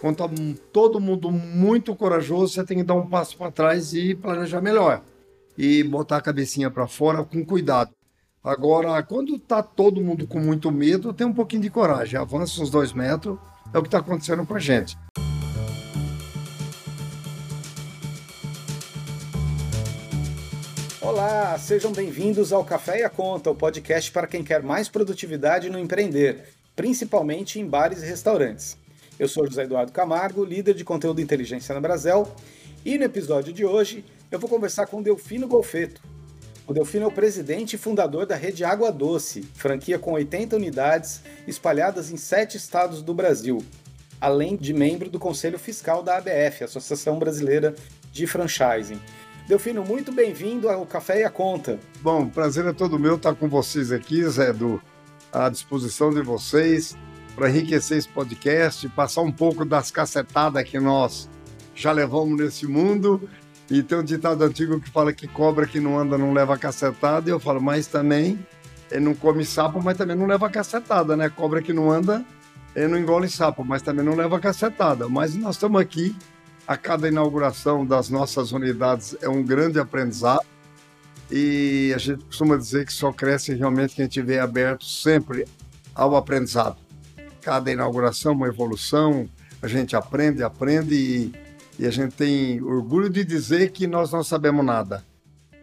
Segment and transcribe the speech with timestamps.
[0.00, 0.30] Quando tá
[0.72, 5.02] todo mundo muito corajoso, você tem que dar um passo para trás e planejar melhor.
[5.58, 7.90] E botar a cabecinha para fora com cuidado.
[8.42, 12.18] Agora, quando está todo mundo com muito medo, tem um pouquinho de coragem.
[12.18, 13.38] Avança uns dois metros,
[13.74, 14.96] é o que está acontecendo com a gente.
[21.02, 25.68] Olá, sejam bem-vindos ao Café e a Conta, o podcast para quem quer mais produtividade
[25.68, 28.78] no empreender, principalmente em bares e restaurantes.
[29.20, 32.26] Eu sou José Eduardo Camargo, líder de conteúdo inteligência na Brasel,
[32.82, 36.00] e no episódio de hoje eu vou conversar com Delfino Golfeto,
[36.66, 41.20] o Delfino é o presidente e fundador da rede Água Doce, franquia com 80 unidades
[41.46, 43.62] espalhadas em sete estados do Brasil,
[44.18, 47.74] além de membro do Conselho Fiscal da ABF, Associação Brasileira
[48.10, 49.02] de Franchising.
[49.46, 51.78] Delfino, muito bem-vindo ao Café e a Conta.
[52.00, 54.80] Bom, prazer é todo meu estar com vocês aqui, Zé, do,
[55.30, 56.96] à disposição de vocês
[57.34, 61.28] para enriquecer esse podcast, passar um pouco das cacetadas que nós
[61.74, 63.28] já levamos nesse mundo
[63.70, 67.30] e tem um ditado antigo que fala que cobra que não anda não leva cacetada,
[67.30, 68.38] e eu falo, mas também
[68.90, 71.28] ele não come sapo, mas também não leva cacetada, né?
[71.28, 72.24] Cobra que não anda,
[72.74, 75.08] ele não engole sapo, mas também não leva cacetada.
[75.08, 76.16] Mas nós estamos aqui,
[76.66, 80.44] a cada inauguração das nossas unidades é um grande aprendizado.
[81.30, 85.46] E a gente costuma dizer que só cresce realmente quem estiver aberto sempre
[85.94, 86.79] ao aprendizado.
[87.40, 89.28] Cada inauguração, uma evolução,
[89.62, 91.32] a gente aprende, aprende e
[91.80, 95.02] e a gente tem orgulho de dizer que nós não sabemos nada.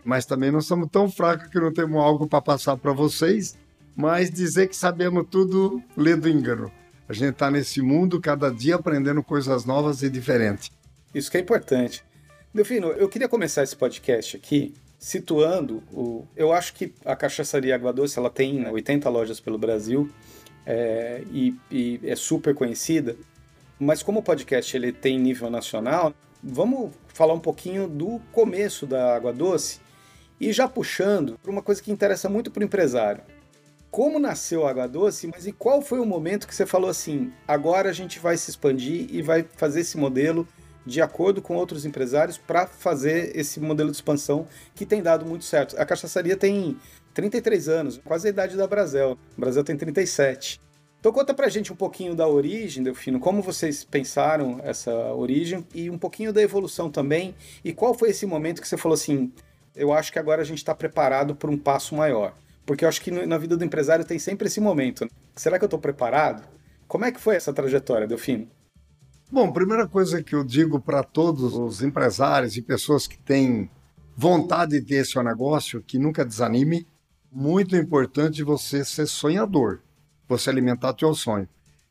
[0.03, 3.55] Mas também não somos tão fracos que não temos algo para passar para vocês.
[3.95, 6.71] Mas dizer que sabemos tudo lê do engano.
[7.07, 10.71] A gente está nesse mundo cada dia aprendendo coisas novas e diferentes.
[11.13, 12.03] Isso que é importante.
[12.51, 16.25] Delfino, eu queria começar esse podcast aqui situando o.
[16.35, 20.09] Eu acho que a Cachaçaria Água Doce ela tem 80 lojas pelo Brasil
[20.67, 23.15] é, e, e é super conhecida.
[23.79, 29.15] Mas como o podcast ele tem nível nacional, vamos falar um pouquinho do começo da
[29.15, 29.79] Água Doce
[30.41, 33.23] e já puxando para uma coisa que interessa muito para o empresário.
[33.89, 37.31] Como nasceu a Água Doce, mas e qual foi o momento que você falou assim,
[37.47, 40.45] agora a gente vai se expandir e vai fazer esse modelo
[40.87, 45.43] de acordo com outros empresários para fazer esse modelo de expansão que tem dado muito
[45.43, 45.75] certo.
[45.77, 46.77] A cachaçaria tem
[47.13, 49.17] 33 anos, quase a idade da Brasel.
[49.37, 50.61] O Brasil tem 37.
[50.99, 55.89] Então conta pra gente um pouquinho da origem, Delfino, como vocês pensaram essa origem e
[55.89, 57.35] um pouquinho da evolução também.
[57.63, 59.31] E qual foi esse momento que você falou assim,
[59.75, 62.33] eu acho que agora a gente está preparado para um passo maior?
[62.65, 65.03] Porque eu acho que na vida do empresário tem sempre esse momento.
[65.05, 65.11] Né?
[65.35, 66.47] Será que eu estou preparado?
[66.87, 68.47] Como é que foi essa trajetória, Delfino?
[69.29, 73.69] Bom, primeira coisa que eu digo para todos os empresários e pessoas que têm
[74.15, 76.87] vontade de ter seu negócio, que nunca desanime,
[77.31, 79.81] muito importante você ser sonhador
[80.27, 81.47] você alimentar teu sonho.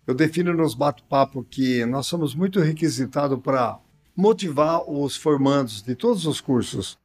[0.06, 3.78] Eu defino nos bate-papo que nós somos muito requisitados para
[4.14, 6.98] motivar os formandos de todos os cursos.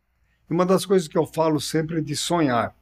[0.49, 2.75] E uma das coisas que eu falo sempre é de sonhar.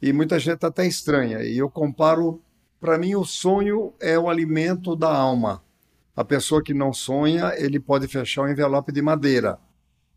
[0.00, 1.42] E muita gente até estranha.
[1.42, 2.42] E eu comparo,
[2.80, 5.62] para mim, o sonho é o alimento da alma.
[6.14, 9.58] A pessoa que não sonha, ele pode fechar um envelope de madeira.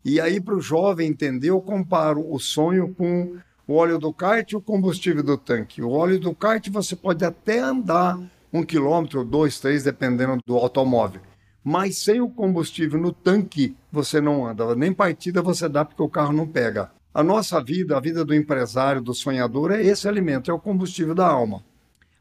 [0.04, 3.36] E aí, para o jovem entender, eu comparo o sonho com
[3.66, 5.82] o óleo do kart e o combustível do tanque.
[5.82, 8.20] O óleo do kart você pode até andar
[8.52, 11.20] um quilômetro, dois, três, dependendo do automóvel.
[11.64, 14.76] Mas sem o combustível no tanque, você não anda.
[14.76, 16.92] Nem partida você dá porque o carro não pega.
[17.12, 21.14] A nossa vida, a vida do empresário, do sonhador, é esse alimento, é o combustível
[21.14, 21.64] da alma.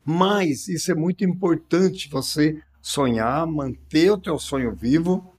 [0.03, 5.33] Mas isso é muito importante, você sonhar, manter o teu sonho vivo.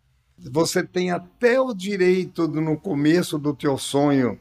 [0.51, 4.37] Você tem até o direito, no começo do teu sonho,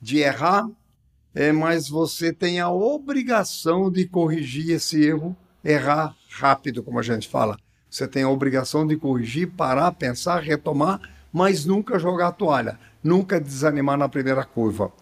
[0.00, 0.70] de errar,
[1.34, 7.28] é, mas você tem a obrigação de corrigir esse erro, errar rápido, como a gente
[7.28, 7.58] fala.
[7.90, 11.00] Você tem a obrigação de corrigir, parar, pensar, retomar,
[11.32, 14.92] mas nunca jogar a toalha, nunca desanimar na primeira curva.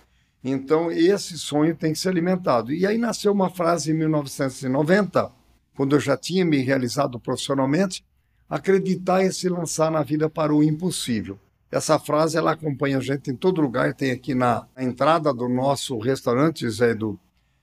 [0.43, 2.73] Então, esse sonho tem que ser alimentado.
[2.73, 5.31] E aí nasceu uma frase em 1990,
[5.77, 8.05] quando eu já tinha me realizado profissionalmente,
[8.49, 11.39] acreditar e se lançar na vida para o impossível.
[11.71, 15.99] Essa frase ela acompanha a gente em todo lugar, tem aqui na entrada do nosso
[15.99, 17.19] restaurante, Zé Edu,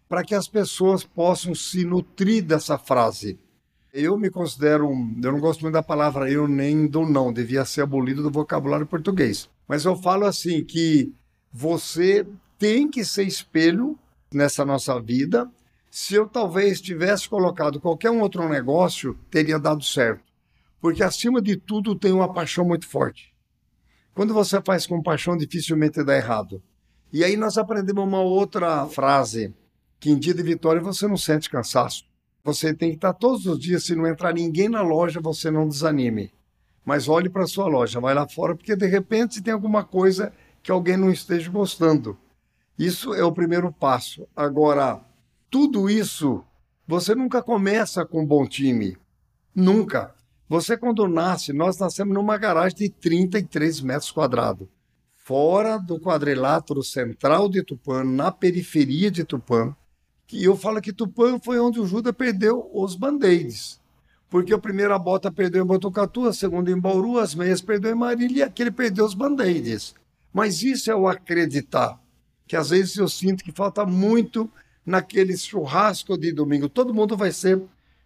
[0.08, 3.40] para que as pessoas possam se nutrir dessa frase.
[3.94, 4.86] Eu me considero,
[5.24, 8.86] eu não gosto muito da palavra eu nem do não, devia ser abolido do vocabulário
[8.86, 9.50] português.
[9.68, 11.14] Mas eu falo assim que
[11.52, 12.26] você
[12.60, 13.98] tem que ser espelho
[14.34, 15.50] nessa nossa vida.
[15.96, 20.24] Se eu talvez tivesse colocado qualquer um outro negócio, teria dado certo.
[20.82, 23.32] Porque acima de tudo tem uma paixão muito forte.
[24.16, 26.64] Quando você faz com paixão, dificilmente dá errado.
[27.12, 29.54] E aí nós aprendemos uma outra frase,
[30.00, 32.06] que em dia de vitória você não sente cansaço.
[32.44, 35.68] Você tem que estar todos os dias, se não entrar ninguém na loja, você não
[35.68, 36.34] desanime.
[36.84, 40.72] mas olhe para sua loja, vai lá fora, porque de repente tem alguma coisa que
[40.72, 42.18] alguém não esteja gostando.
[42.80, 44.28] Isso é o primeiro passo.
[44.36, 45.00] Agora,
[45.54, 46.44] tudo isso,
[46.88, 48.98] você nunca começa com um bom time.
[49.54, 50.16] Nunca.
[50.50, 54.68] Você, quando nasce, nós nascemos numa garagem de 33 metros quadrados.
[55.16, 59.76] Fora do quadrilátero central de Tupã, na periferia de Tupã.
[60.32, 63.80] E eu falo que Tupã foi onde o Judas perdeu os band-aids
[64.28, 67.96] porque a primeira bota perdeu em Botucatu, a segunda em Bauru, as meias perdeu em
[67.96, 69.94] Marília e aquele perdeu os band-aids.
[70.34, 72.02] Mas isso é o acreditar,
[72.48, 74.50] que às vezes eu sinto que falta muito
[74.86, 76.68] naquele churrasco de domingo.
[76.68, 77.62] Todo mundo vai ser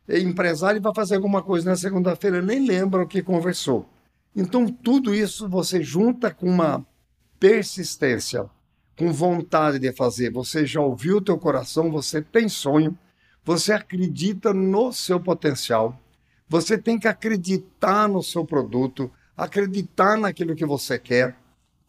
[0.07, 3.88] empresário e vai fazer alguma coisa na segunda-feira, nem lembra o que conversou.
[4.35, 6.85] Então, tudo isso você junta com uma
[7.39, 8.45] persistência,
[8.97, 10.31] com vontade de fazer.
[10.31, 12.97] Você já ouviu o teu coração, você tem sonho,
[13.44, 16.00] você acredita no seu potencial,
[16.47, 21.35] você tem que acreditar no seu produto, acreditar naquilo que você quer.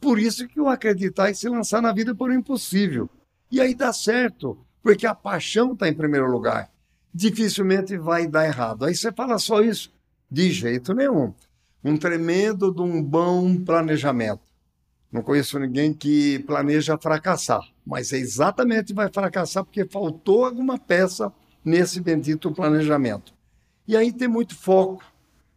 [0.00, 3.08] Por isso que o acreditar e se lançar na vida por impossível.
[3.50, 6.70] E aí dá certo, porque a paixão está em primeiro lugar.
[7.12, 8.84] Dificilmente vai dar errado.
[8.84, 9.92] Aí você fala só isso?
[10.30, 11.32] De jeito nenhum.
[11.82, 14.42] Um tremendo de um bom planejamento.
[15.10, 21.32] Não conheço ninguém que planeja fracassar, mas é exatamente vai fracassar porque faltou alguma peça
[21.64, 23.32] nesse bendito planejamento.
[23.86, 25.02] E aí tem muito foco,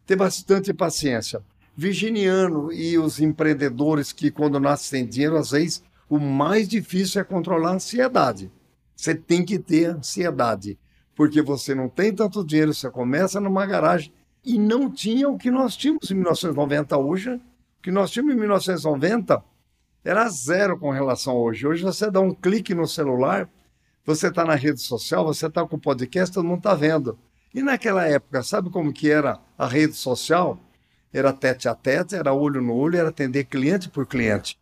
[0.06, 1.42] ter bastante paciência.
[1.76, 7.24] Virginiano e os empreendedores que, quando nascem sem dinheiro, às vezes o mais difícil é
[7.24, 8.50] controlar a ansiedade.
[9.02, 10.78] Você tem que ter ansiedade,
[11.16, 14.14] porque você não tem tanto dinheiro, você começa numa garagem
[14.46, 17.32] e não tinha o que nós tínhamos em 1990 hoje.
[17.32, 17.42] O
[17.82, 19.44] que nós tínhamos em 1990
[20.06, 21.66] era zero com relação a hoje.
[21.66, 23.50] Hoje você dá um clique no celular,
[24.06, 27.18] você está na rede social, você está com o podcast, todo mundo está vendo.
[27.56, 30.60] E naquela época, sabe como que era a rede social?
[31.12, 34.61] Era tete a tete, era olho no olho, era atender cliente por cliente.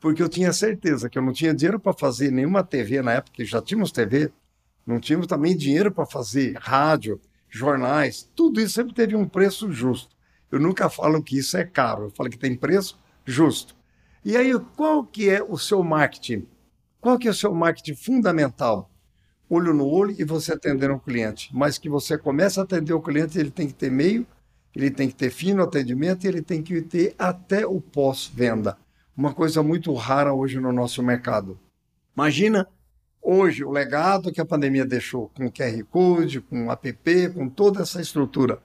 [0.00, 3.44] Porque eu tinha certeza que eu não tinha dinheiro para fazer nenhuma TV na época,
[3.44, 4.32] já tínhamos TV,
[4.86, 10.16] não tínhamos também dinheiro para fazer rádio, jornais, tudo isso sempre teve um preço justo.
[10.50, 13.76] Eu nunca falo que isso é caro, eu falo que tem preço justo.
[14.24, 16.46] E aí, qual que é o seu marketing?
[17.00, 18.90] Qual que é o seu marketing fundamental?
[19.50, 21.50] olho no olho e você atendendo o cliente.
[21.52, 24.24] Mas que você começa a atender o cliente, ele tem que ter meio,
[24.74, 28.78] ele tem que ter fino atendimento e ele tem que ter até o pós-venda.
[29.20, 31.60] Uma coisa muito rara hoje no nosso mercado.
[32.16, 32.66] Imagina
[33.20, 38.00] hoje o legado que a pandemia deixou com QR Code, com app, com toda essa
[38.00, 38.62] estrutura.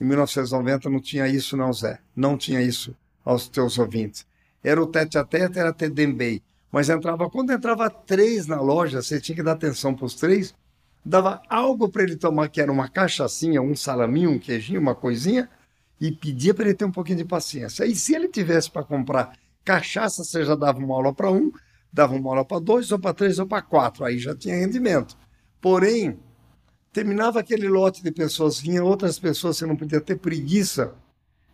[0.00, 1.98] Em 1990 não tinha isso, não, Zé.
[2.16, 4.26] Não tinha isso aos teus ouvintes.
[4.64, 6.40] Era o tete a tete, era Tedembei.
[6.72, 10.54] Mas entrava, quando entrava três na loja, você tinha que dar atenção para os três,
[11.04, 15.46] dava algo para ele tomar, que era uma cachaçinha, um salaminho, um queijinho, uma coisinha,
[16.00, 17.84] e pedia para ele ter um pouquinho de paciência.
[17.84, 19.34] E se ele tivesse para comprar
[19.74, 21.52] cachaça, você já dava uma aula para um,
[21.92, 25.16] dava uma aula para dois, ou para três, ou para quatro, aí já tinha rendimento.
[25.60, 26.18] Porém,
[26.92, 30.94] terminava aquele lote de pessoas, vinha outras pessoas, você não podia ter preguiça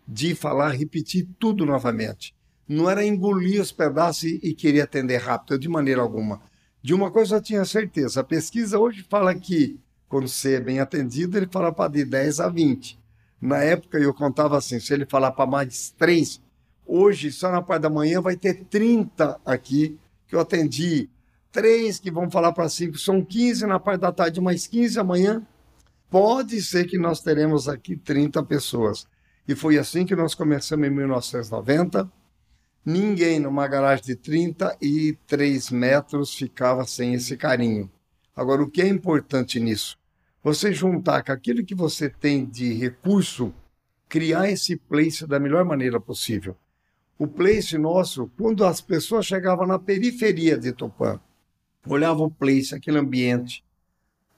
[0.07, 2.37] de falar, repetir tudo novamente
[2.67, 6.41] não era engolir os pedaços e, querer atender rápido, de maneira alguma.
[6.81, 9.79] De uma coisa eu tinha certeza, a pesquisa hoje fala que,
[10.09, 12.99] quando você é bem atendido, ele fala para de 10 a 20.
[13.39, 16.41] Na época eu contava assim, se ele falar para mais 3,
[16.87, 21.09] hoje, só na parte da manhã, vai ter 30 aqui que eu atendi.
[21.51, 25.45] Três que vão falar para cinco, são 15 na parte da tarde, mais 15 amanhã.
[26.09, 29.07] Pode ser que nós teremos aqui 30 pessoas.
[29.47, 32.09] E foi assim que nós começamos em 1990
[32.89, 37.91] Ninguém numa garagem de 33 metros ficava sem esse carinho.
[38.33, 39.97] Agora, o que é importante nisso?
[40.41, 43.53] Você juntar com aquilo que você tem de recurso,
[44.07, 46.55] criar esse place da melhor maneira possível.
[47.19, 51.19] O place nosso, quando as pessoas chegavam na periferia de Tupã,
[51.87, 53.63] olhavam o place, aquele ambiente,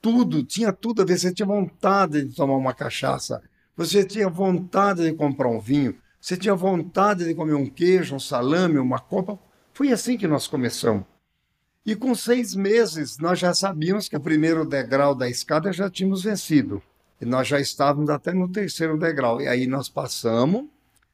[0.01, 1.17] tudo, tinha tudo a ver.
[1.17, 3.41] Você tinha vontade de tomar uma cachaça,
[3.75, 8.19] você tinha vontade de comprar um vinho, você tinha vontade de comer um queijo, um
[8.19, 9.37] salame, uma copa.
[9.73, 11.03] Foi assim que nós começamos.
[11.85, 16.23] E com seis meses, nós já sabíamos que o primeiro degrau da escada já tínhamos
[16.23, 16.81] vencido.
[17.21, 19.41] E nós já estávamos até no terceiro degrau.
[19.41, 20.65] E aí nós passamos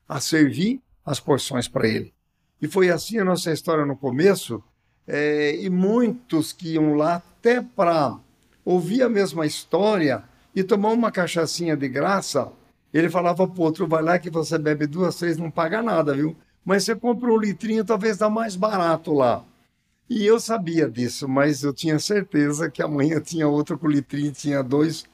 [0.08, 2.14] a servir as porções para ele.
[2.62, 4.64] E foi assim a nossa história no começo.
[5.08, 8.18] É, e muitos que iam lá até para
[8.64, 10.24] ouvir a mesma história
[10.56, 12.52] e tomar uma cachaçinha de graça,
[12.92, 16.36] ele falava pro outro, vai lá que você bebe duas, três, não paga nada, viu?
[16.64, 19.44] Mas você compra um litrinho, talvez dá mais barato lá.
[20.10, 24.64] E eu sabia disso, mas eu tinha certeza que amanhã tinha outro com litrinho, tinha
[24.64, 25.06] dois.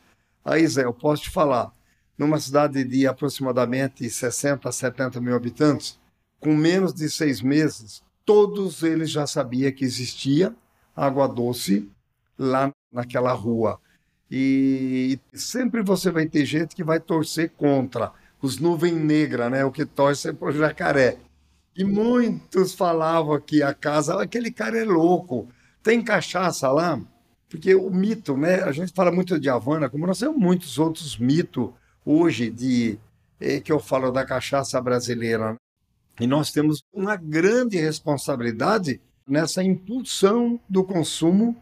[0.46, 1.74] Aí, Zé, eu posso te falar,
[2.22, 6.00] numa cidade de aproximadamente 60, 70 mil habitantes,
[6.40, 10.56] com menos de seis meses, todos eles já sabiam que existia
[10.96, 11.90] água doce
[12.38, 13.80] lá naquela rua.
[14.30, 19.66] E sempre você vai ter gente que vai torcer contra os nuvem negra, né?
[19.66, 21.18] O que torce para o jacaré.
[21.76, 25.48] E muitos falavam que a casa, aquele cara é louco.
[25.82, 27.02] Tem cachaça lá?
[27.50, 28.62] Porque o mito, né?
[28.62, 33.00] A gente fala muito de Havana, como nós temos muitos outros mitos hoje de
[33.40, 35.56] é, que eu falo da cachaça brasileira.
[36.20, 41.56] E nós temos uma grande responsabilidade nessa impulsão do consumo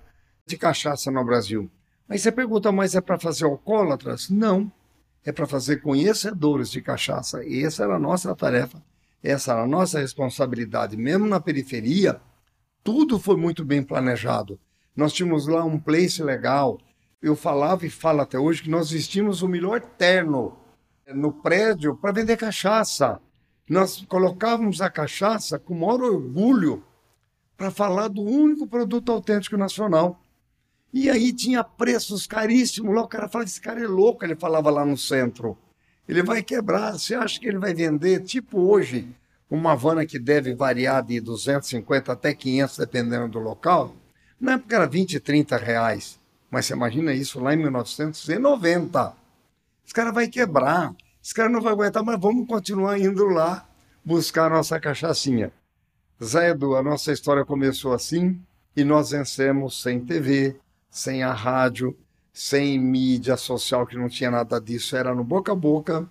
[0.46, 1.70] de cachaça no Brasil.
[2.08, 4.30] Mas você pergunta, mas é para fazer alcoólatras?
[4.30, 4.72] Não.
[5.24, 7.44] É para fazer conhecedores de cachaça.
[7.46, 8.82] E essa era a nossa tarefa,
[9.22, 10.98] essa era a nossa responsabilidade.
[10.98, 12.20] Mesmo na periferia,
[12.84, 14.60] tudo foi muito bem planejado.
[14.96, 16.80] Nós tínhamos lá um place legal.
[17.22, 20.58] Eu falava e falo até hoje que nós vestimos o melhor terno
[21.14, 23.20] no prédio para vender cachaça.
[23.70, 26.84] Nós colocávamos a cachaça com o maior orgulho
[27.58, 30.24] para falar do único produto autêntico nacional.
[30.94, 32.96] E aí tinha preços caríssimos.
[32.96, 35.58] Lá o cara falava: esse cara é louco, ele falava lá no centro.
[36.08, 36.94] Ele vai quebrar.
[36.94, 38.24] Você acha que ele vai vender?
[38.24, 39.08] Tipo hoje,
[39.50, 43.94] uma Havana que deve variar de 250 até 500, dependendo do local.
[44.40, 46.19] Na época era 20, 30 reais.
[46.50, 49.14] Mas você imagina isso lá em 1990.
[49.86, 50.96] Esse cara vai quebrar.
[51.24, 53.68] Esse cara não vai aguentar, mas vamos continuar indo lá
[54.04, 55.52] buscar a nossa cachaçinha.
[56.24, 58.40] Zé Edu, a nossa história começou assim
[58.76, 60.56] e nós vencemos sem TV,
[60.90, 61.96] sem a rádio,
[62.34, 66.10] sem mídia social, que não tinha nada disso, era no boca a boca.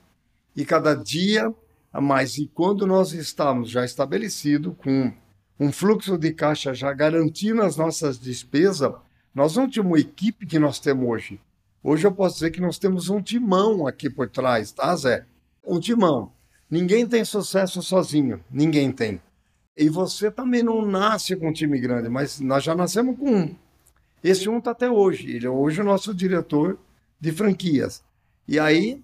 [0.54, 1.52] E cada dia
[1.92, 2.38] a mais.
[2.38, 5.12] E quando nós estávamos já estabelecido com
[5.58, 8.92] um fluxo de caixa já garantindo as nossas despesas,
[9.34, 11.40] nós não tínhamos uma equipe que nós temos hoje.
[11.82, 15.24] Hoje eu posso dizer que nós temos um timão aqui por trás, tá, Zé?
[15.64, 16.32] Um timão.
[16.70, 19.20] Ninguém tem sucesso sozinho, ninguém tem.
[19.76, 23.56] E você também não nasce com um time grande, mas nós já nascemos com um.
[24.22, 25.30] Esse um está até hoje.
[25.30, 26.78] Ele é hoje o nosso diretor
[27.20, 28.02] de franquias.
[28.46, 29.02] E aí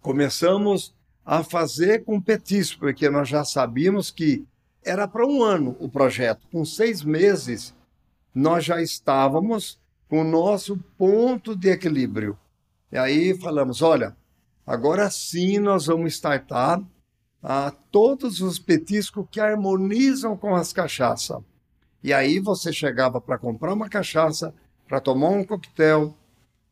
[0.00, 0.94] começamos
[1.24, 2.22] a fazer com
[2.78, 4.44] porque nós já sabíamos que
[4.82, 6.46] era para um ano o projeto.
[6.50, 7.74] Com seis meses,
[8.34, 12.38] nós já estávamos com o nosso ponto de equilíbrio.
[12.90, 14.16] E aí falamos: olha,
[14.66, 16.82] agora sim nós vamos startar
[17.42, 21.38] a todos os petiscos que harmonizam com as cachaças.
[22.02, 24.54] E aí você chegava para comprar uma cachaça,
[24.88, 26.14] para tomar um coquetel,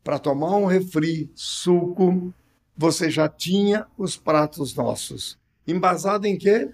[0.03, 2.33] para tomar um refri, suco,
[2.75, 5.37] você já tinha os pratos nossos.
[5.67, 6.73] Embasado em quê?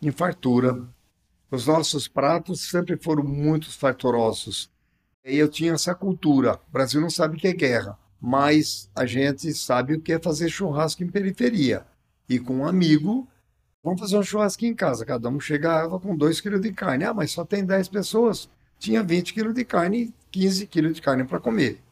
[0.00, 0.82] Em fartura.
[1.52, 4.68] Os nossos pratos sempre foram muito farturosos.
[5.24, 6.58] E eu tinha essa cultura.
[6.68, 10.18] O Brasil não sabe o que é guerra, mas a gente sabe o que é
[10.18, 11.86] fazer churrasco em periferia.
[12.28, 13.28] E com um amigo,
[13.84, 15.04] Vamos fazer um churrasquinho em casa.
[15.04, 17.04] Cada um chegava com 2 quilos de carne.
[17.04, 18.48] Ah, mas só tem 10 pessoas.
[18.78, 21.82] Tinha 20 quilos de carne e 15 quilos de carne para comer.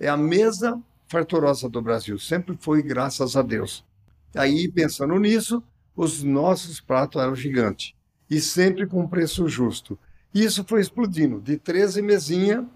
[0.00, 2.18] É a mesa farturosa do Brasil.
[2.18, 3.84] Sempre foi, graças a Deus.
[4.34, 5.62] Aí, pensando nisso,
[5.94, 7.94] os nossos pratos eram gigantes.
[8.28, 9.98] E sempre com preço justo.
[10.34, 11.40] Isso foi explodindo.
[11.40, 12.68] De 13 mesinha,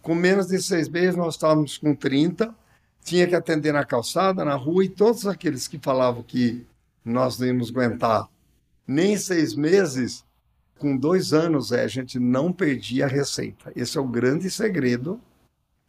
[0.00, 2.54] com menos de seis meses, nós estávamos com 30.
[3.02, 6.66] Tinha que atender na calçada, na rua, e todos aqueles que falavam que
[7.04, 8.28] nós não íamos aguentar
[8.86, 10.24] nem seis meses.
[10.78, 13.72] Com dois anos, é, a gente não perdia a receita.
[13.74, 15.20] Esse é o grande segredo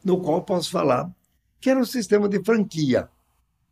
[0.04, 1.12] no qual posso falar,
[1.60, 3.10] que era o sistema de franquia.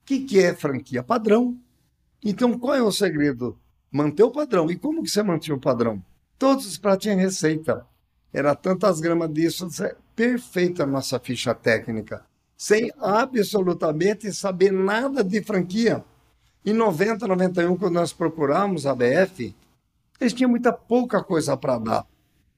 [0.01, 1.03] O que, que é franquia?
[1.03, 1.57] Padrão.
[2.23, 3.57] Então, qual é o segredo?
[3.93, 4.71] Manter o padrão.
[4.71, 6.03] E como que você mantinha o padrão?
[6.39, 7.85] Todos os pratos tinham receita.
[8.33, 9.67] Era tantas gramas disso.
[10.15, 12.25] Perfeita a nossa ficha técnica.
[12.57, 16.03] Sem absolutamente saber nada de franquia.
[16.65, 19.55] Em 90, 91, quando nós procuramos a BF,
[20.19, 22.07] eles tinham muita pouca coisa para dar.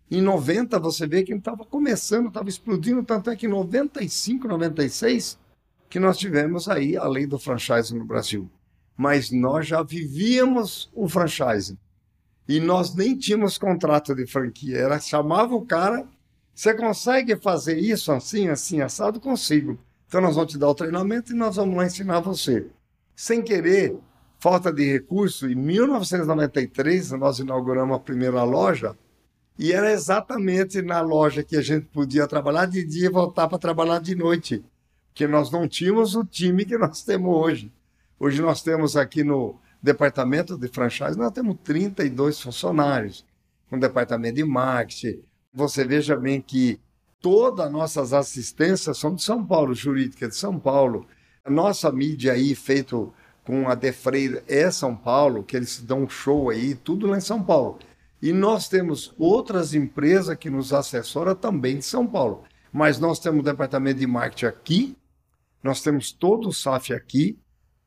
[0.10, 5.38] Em 90, você vê que estava começando, estava explodindo, tanto é que em 95, 96,
[5.90, 8.50] que nós tivemos aí a lei do franchise no Brasil.
[8.98, 11.78] Mas nós já vivíamos o franchise.
[12.48, 14.78] E nós nem tínhamos contrato de franquia.
[14.78, 16.08] Era chamava o cara,
[16.54, 19.20] você consegue fazer isso assim, assim, assado?
[19.20, 19.78] Consigo.
[20.08, 22.68] Então nós vamos te dar o treinamento e nós vamos lá ensinar você
[23.16, 23.98] sem querer,
[24.38, 28.96] falta de recurso, em 1993 nós inauguramos a primeira loja
[29.58, 33.58] e era exatamente na loja que a gente podia trabalhar de dia e voltar para
[33.58, 34.64] trabalhar de noite,
[35.08, 37.72] porque nós não tínhamos o time que nós temos hoje.
[38.18, 43.26] Hoje nós temos aqui no departamento de franchise, nós temos 32 funcionários,
[43.70, 45.22] no departamento de marketing.
[45.54, 46.80] Você veja bem que
[47.20, 51.06] todas as nossas assistências são de São Paulo, jurídica de São Paulo,
[51.44, 56.10] A nossa mídia aí, feito com a Defreira, é São Paulo, que eles dão um
[56.10, 57.78] show aí, tudo lá em São Paulo.
[58.20, 62.44] E nós temos outras empresas que nos assessoram também de São Paulo.
[62.74, 64.98] Mas nós temos o departamento de marketing aqui,
[65.62, 67.38] nós temos todo o SAF aqui,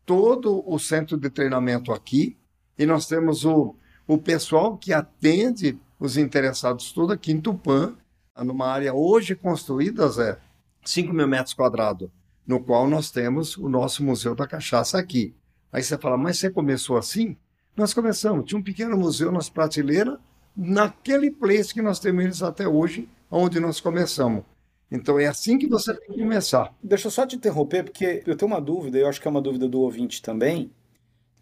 [0.08, 2.38] todo o centro de treinamento aqui,
[2.78, 7.94] e nós temos o, o pessoal que atende os interessados tudo aqui em Tupã,
[8.34, 10.38] numa área hoje construída, Zé,
[10.82, 12.08] 5 mil metros quadrados,
[12.46, 15.34] no qual nós temos o nosso Museu da Cachaça aqui.
[15.70, 17.36] Aí você fala, mas você começou assim?
[17.76, 20.18] Nós começamos, tinha um pequeno museu nas prateleiras,
[20.56, 24.42] naquele place que nós temos eles até hoje, onde nós começamos.
[24.90, 26.74] Então é assim que você tem que começar.
[26.82, 29.42] Deixa eu só te interromper, porque eu tenho uma dúvida, eu acho que é uma
[29.42, 30.70] dúvida do ouvinte também.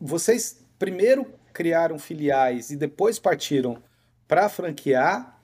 [0.00, 3.78] Vocês primeiro criaram filiais e depois partiram
[4.28, 5.40] para franquear,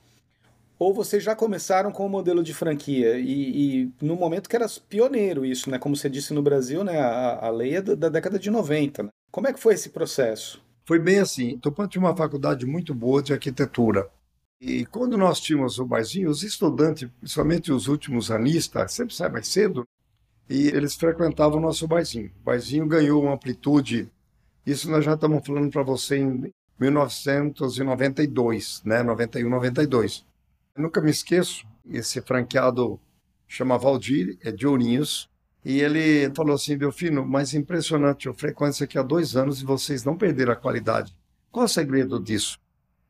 [0.77, 3.17] ou vocês já começaram com o modelo de franquia?
[3.17, 5.79] E, e, no momento que era pioneiro isso, né?
[5.79, 6.99] Como você disse no Brasil, né?
[6.99, 9.03] A, a lei é da, da, década de 90.
[9.03, 9.09] Né?
[9.31, 10.61] Como é que foi esse processo?
[10.85, 11.57] Foi bem assim.
[11.57, 14.09] Tupã tinha uma faculdade muito boa de arquitetura.
[14.65, 19.49] E quando nós tínhamos o barzinho, os estudantes, principalmente os últimos anistas, sempre saem mais
[19.49, 19.85] cedo,
[20.49, 22.31] e eles frequentavam o nosso barzinho.
[22.39, 24.09] O barzinho ganhou uma amplitude,
[24.65, 29.03] isso nós já estamos falando para você em 1992, né?
[29.03, 30.25] 91, 92.
[30.77, 32.97] Eu nunca me esqueço, esse franqueado
[33.45, 35.29] chama Valdir, é de Ourinhos,
[35.65, 40.05] e ele falou assim, Delfino, mas impressionante, eu frequento aqui há dois anos e vocês
[40.05, 41.13] não perderam a qualidade.
[41.51, 42.62] Qual o segredo disso?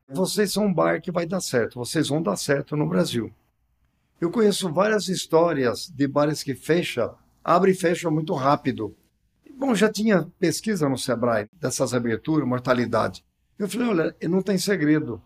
[0.08, 3.32] Vocês são um bar que vai dar certo, vocês vão dar certo no Brasil.
[4.20, 8.94] Eu conheço várias histórias de bares que fecham, abre e fecha muito rápido.
[9.56, 13.24] Bom, já tinha pesquisa no Sebrae dessas aberturas, mortalidade.
[13.58, 15.22] Eu falei, olha, não tem segredo.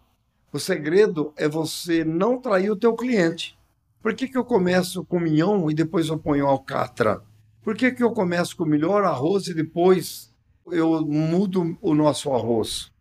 [0.52, 3.58] O segredo é você não trair o teu cliente.
[4.00, 7.20] Por que, que eu começo com mignon e depois eu ponho alcatra?
[7.62, 10.32] Por que, que eu começo com o melhor arroz e depois
[10.70, 12.92] eu mudo o nosso arroz?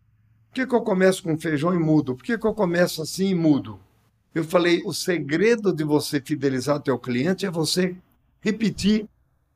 [0.48, 2.14] Por que, que eu começo com feijão e mudo?
[2.16, 3.78] Por que, que eu começo assim e mudo?
[4.34, 7.96] Eu falei, o segredo de você fidelizar teu cliente é você
[8.40, 9.08] repetir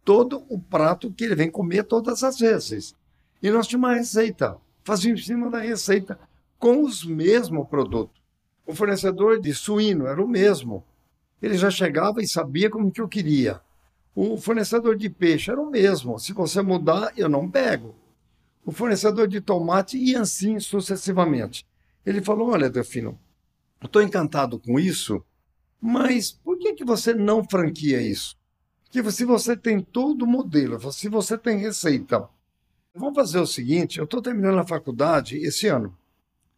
[0.04, 2.94] todo o prato que ele vem comer todas as vezes.
[3.42, 6.18] E nós tínhamos uma receita, fazíamos em cima da receita
[6.58, 8.20] com os mesmos produtos.
[8.66, 10.84] O fornecedor de suíno era o mesmo.
[11.40, 13.60] Ele já chegava e sabia como que eu queria.
[14.14, 16.18] O fornecedor de peixe era o mesmo.
[16.18, 17.94] Se você mudar, eu não pego.
[18.64, 21.66] O fornecedor de tomate e assim sucessivamente.
[22.04, 23.18] Ele falou: Olha, Delfino,
[23.82, 25.24] estou encantado com isso,
[25.80, 28.36] mas por que, que você não franquia isso?
[28.84, 32.28] Porque se você tem todo o modelo, se você tem receita,
[32.94, 35.96] vamos fazer o seguinte: eu estou terminando a faculdade esse ano.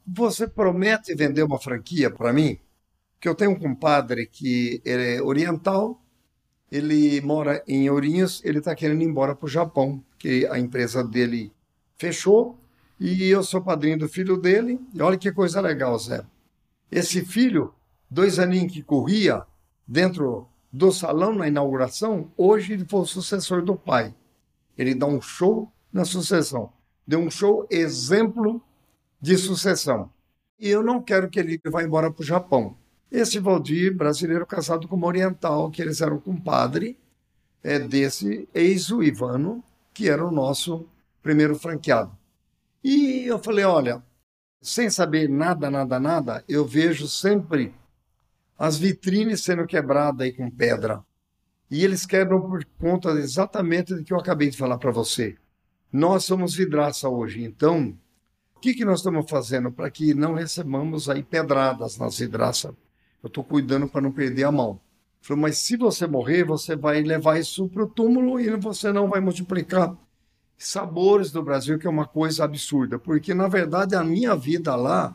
[0.06, 2.58] Você promete vender uma franquia para mim?
[3.18, 6.02] Que eu tenho um compadre que é oriental,
[6.70, 11.02] ele mora em Ourinhos, ele está querendo ir embora para o Japão, que a empresa
[11.02, 11.52] dele
[11.96, 12.58] fechou,
[12.98, 14.80] e eu sou padrinho do filho dele.
[14.94, 16.24] E olha que coisa legal, Zé.
[16.90, 17.74] Esse filho,
[18.10, 19.44] dois aninhos que corria
[19.86, 24.14] dentro do salão na inauguração, hoje ele foi o sucessor do pai.
[24.76, 26.72] Ele dá um show na sucessão.
[27.06, 28.62] Deu um show exemplo
[29.20, 30.10] de sucessão.
[30.58, 32.76] E eu não quero que ele vá embora para o Japão.
[33.10, 36.98] Esse Valdir, brasileiro casado com uma oriental, que eles eram compadre
[37.62, 40.86] é, desse ex-Ivano, que era o nosso
[41.24, 42.16] primeiro franqueado.
[42.84, 44.00] E eu falei, olha,
[44.62, 47.74] sem saber nada, nada, nada, eu vejo sempre
[48.56, 51.02] as vitrines sendo quebradas aí com pedra.
[51.68, 55.36] E eles quebram por conta exatamente do que eu acabei de falar para você.
[55.92, 57.98] Nós somos vidraça hoje, então
[58.64, 62.72] que, que nós estamos fazendo para que não recebamos aí pedradas nas vidraças?
[63.22, 64.80] Eu estou cuidando para não perder a mão.
[65.20, 69.06] Falei, mas se você morrer, você vai levar isso para o túmulo e você não
[69.06, 69.94] vai multiplicar
[70.56, 72.98] sabores do Brasil, que é uma coisa absurda.
[72.98, 75.14] Porque, na verdade, a minha vida lá,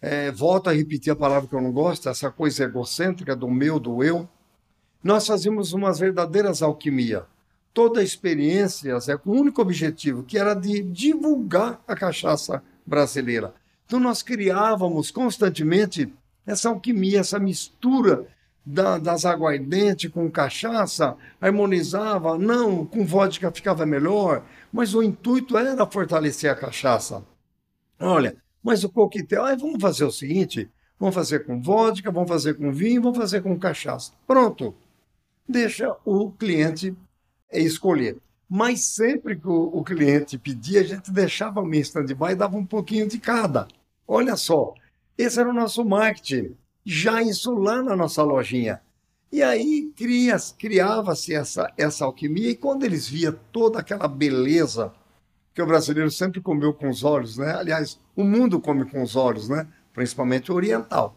[0.00, 3.78] é, volto a repetir a palavra que eu não gosto, essa coisa egocêntrica do meu,
[3.78, 4.28] do eu,
[5.02, 7.24] nós fazíamos umas verdadeiras alquimia.
[7.72, 13.54] Toda experiência é com o único objetivo, que era de divulgar a cachaça brasileira.
[13.86, 16.12] Então nós criávamos constantemente
[16.46, 18.26] essa alquimia, essa mistura
[18.64, 25.86] da, das aguardentes com cachaça, harmonizava, não, com vodka ficava melhor, mas o intuito era
[25.86, 27.24] fortalecer a cachaça.
[27.98, 32.54] Olha, mas o coquetel, aí vamos fazer o seguinte, vamos fazer com vodka, vamos fazer
[32.54, 34.12] com vinho, vamos fazer com cachaça.
[34.26, 34.74] Pronto.
[35.48, 36.94] Deixa o cliente
[37.52, 38.16] escolher.
[38.48, 42.66] Mas sempre que o, o cliente pedia, a gente deixava o stand-by e dava um
[42.66, 43.66] pouquinho de cada.
[44.06, 44.74] Olha só,
[45.16, 46.56] esse era o nosso marketing.
[46.84, 48.80] Já isso lá na nossa lojinha.
[49.32, 49.92] E aí
[50.58, 54.92] criava-se essa, essa alquimia, e quando eles via toda aquela beleza
[55.54, 57.54] que o brasileiro sempre comeu com os olhos, né?
[57.54, 59.68] Aliás, o mundo come com os olhos, né?
[59.92, 61.16] Principalmente o oriental.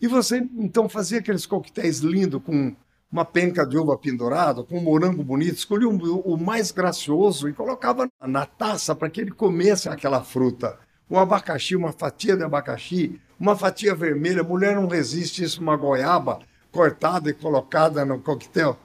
[0.00, 2.76] E você então fazia aqueles coquetéis lindos com
[3.10, 8.08] uma penca de uva pendurada, com um morango bonito, escolhia o mais gracioso e colocava
[8.20, 10.78] na taça para que ele comesse aquela fruta.
[11.10, 16.40] Um abacaxi, uma fatia de abacaxi, uma fatia vermelha, mulher não resiste isso, uma goiaba
[16.70, 18.78] cortada e colocada no coquetel.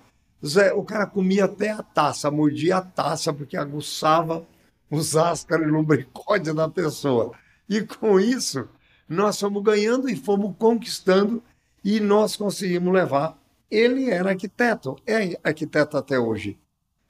[0.45, 4.45] Zé, o cara comia até a taça, mordia a taça, porque aguçava
[4.89, 7.31] os ascaros e lubricóide da pessoa.
[7.67, 8.67] E com isso,
[9.07, 11.41] nós fomos ganhando e fomos conquistando
[11.83, 13.37] e nós conseguimos levar
[13.73, 16.59] ele era arquiteto, é arquiteto até hoje.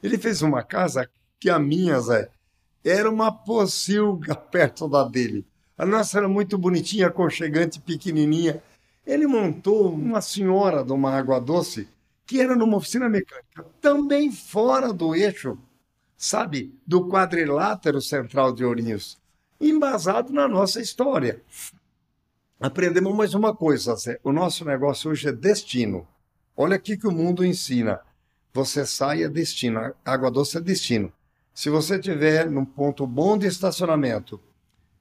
[0.01, 2.29] Ele fez uma casa que a minha, Zé,
[2.83, 5.45] era uma pocilga perto da dele.
[5.77, 8.61] A nossa era muito bonitinha, aconchegante, pequenininha.
[9.05, 11.87] Ele montou uma senhora de uma água doce
[12.25, 15.57] que era numa oficina mecânica, também fora do eixo,
[16.17, 19.17] sabe, do quadrilátero central de Ourinhos,
[19.59, 21.41] embasado na nossa história.
[22.59, 24.19] Aprendemos mais uma coisa, Zé.
[24.23, 26.07] O nosso negócio hoje é destino.
[26.55, 27.99] Olha aqui que o mundo ensina.
[28.53, 31.11] Você sai é destino, água doce é destino.
[31.53, 34.39] Se você tiver num ponto bom de estacionamento,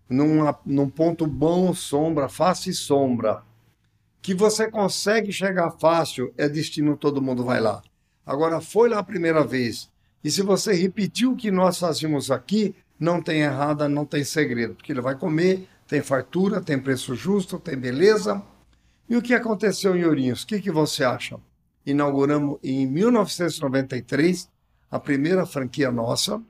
[0.09, 3.43] numa, num ponto bom sombra, face sombra,
[4.21, 7.83] que você consegue chegar fácil, é destino, todo mundo vai lá.
[8.25, 9.91] Agora, foi lá a primeira vez,
[10.23, 14.75] e se você repetiu o que nós fazíamos aqui, não tem errada, não tem segredo,
[14.75, 18.41] porque ele vai comer, tem fartura, tem preço justo, tem beleza,
[19.09, 20.43] e o que aconteceu em Ourinhos?
[20.43, 21.38] O que, que você acha?
[21.85, 24.49] Inauguramos em 1993
[24.92, 26.42] a primeira franquia nossa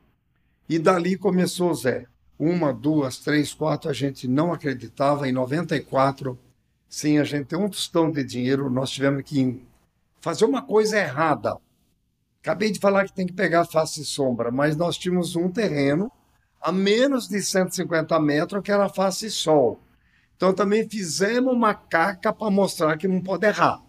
[0.68, 2.06] e dali começou, Zé.
[2.36, 5.28] Uma, duas, três, quatro, a gente não acreditava.
[5.28, 6.36] Em 94,
[6.88, 9.64] sem a gente ter um tostão de dinheiro, nós tivemos que
[10.20, 11.56] fazer uma coisa errada.
[12.40, 16.10] Acabei de falar que tem que pegar face e sombra, mas nós tínhamos um terreno
[16.60, 19.80] a menos de 150 metros que era face e sol.
[20.36, 23.80] Então também fizemos uma caca para mostrar que não pode errar.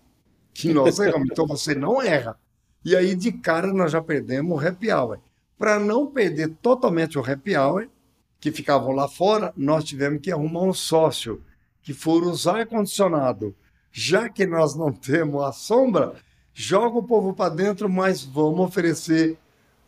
[0.53, 1.29] Que nós erramos.
[1.31, 2.37] Então você não erra.
[2.83, 5.19] E aí de cara nós já perdemos o happy hour.
[5.57, 7.87] Para não perder totalmente o happy hour,
[8.39, 11.41] que ficavam lá fora, nós tivemos que arrumar um sócio
[11.81, 13.55] que for usar ar-condicionado.
[13.91, 16.15] Já que nós não temos a sombra,
[16.53, 19.37] joga o povo para dentro, mas vamos oferecer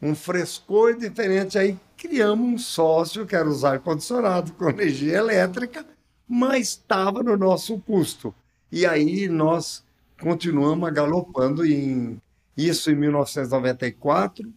[0.01, 1.57] um frescor diferente.
[1.57, 5.85] Aí criamos um sócio que era usar ar-condicionado com energia elétrica
[6.27, 8.33] mas estava no nosso custo.
[8.71, 9.83] E aí nós
[10.19, 12.19] continuamos galopando em
[12.55, 14.51] isso em 1994.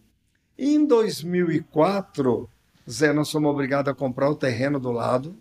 [0.57, 2.49] E em 2004,
[2.89, 5.35] Zé, nós fomos obrigados a comprar o terreno do lado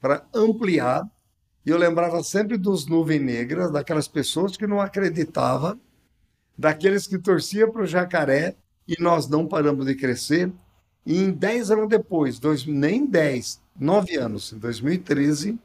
[0.00, 1.08] para ampliar.
[1.64, 5.78] E eu lembrava sempre dos nuvens negras, daquelas pessoas que não acreditavam,
[6.56, 8.56] daqueles que torciam para o jacaré
[8.88, 10.50] e nós não paramos de crescer.
[11.04, 15.58] E em 10 anos depois, dois, nem 10, nove anos, em 2013,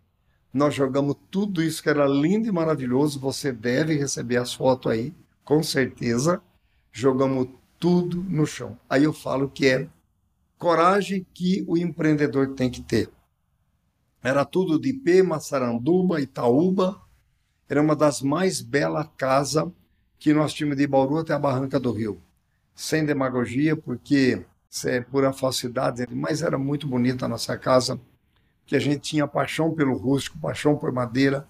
[0.54, 3.20] nós jogamos tudo isso que era lindo e maravilhoso.
[3.20, 5.14] Você deve receber as fotos aí,
[5.46, 6.42] com certeza.
[6.92, 7.48] Jogamos
[7.80, 8.78] tudo no chão.
[8.90, 9.88] Aí eu falo que é
[10.58, 13.10] coragem que o empreendedor tem que ter.
[14.24, 17.00] Era tudo de IP, Massaranduba, Itaúba.
[17.70, 19.70] Era uma das mais belas casas
[20.18, 22.20] que nós tínhamos de Bauru até a Barranca do Rio.
[22.74, 24.44] Sem demagogia, porque
[24.86, 28.00] é pura falsidade, mas era muito bonita a nossa casa,
[28.66, 31.48] que a gente tinha paixão pelo rústico, paixão por madeira.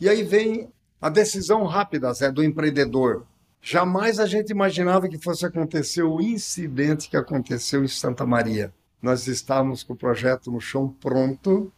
[0.00, 0.68] E aí vem
[1.00, 3.24] a decisão rápida, Zé, do empreendedor.
[3.68, 8.72] Jamais a gente imaginava que fosse acontecer o incidente que aconteceu em Santa Maria.
[9.02, 11.72] Nós estávamos com o projeto no chão pronto,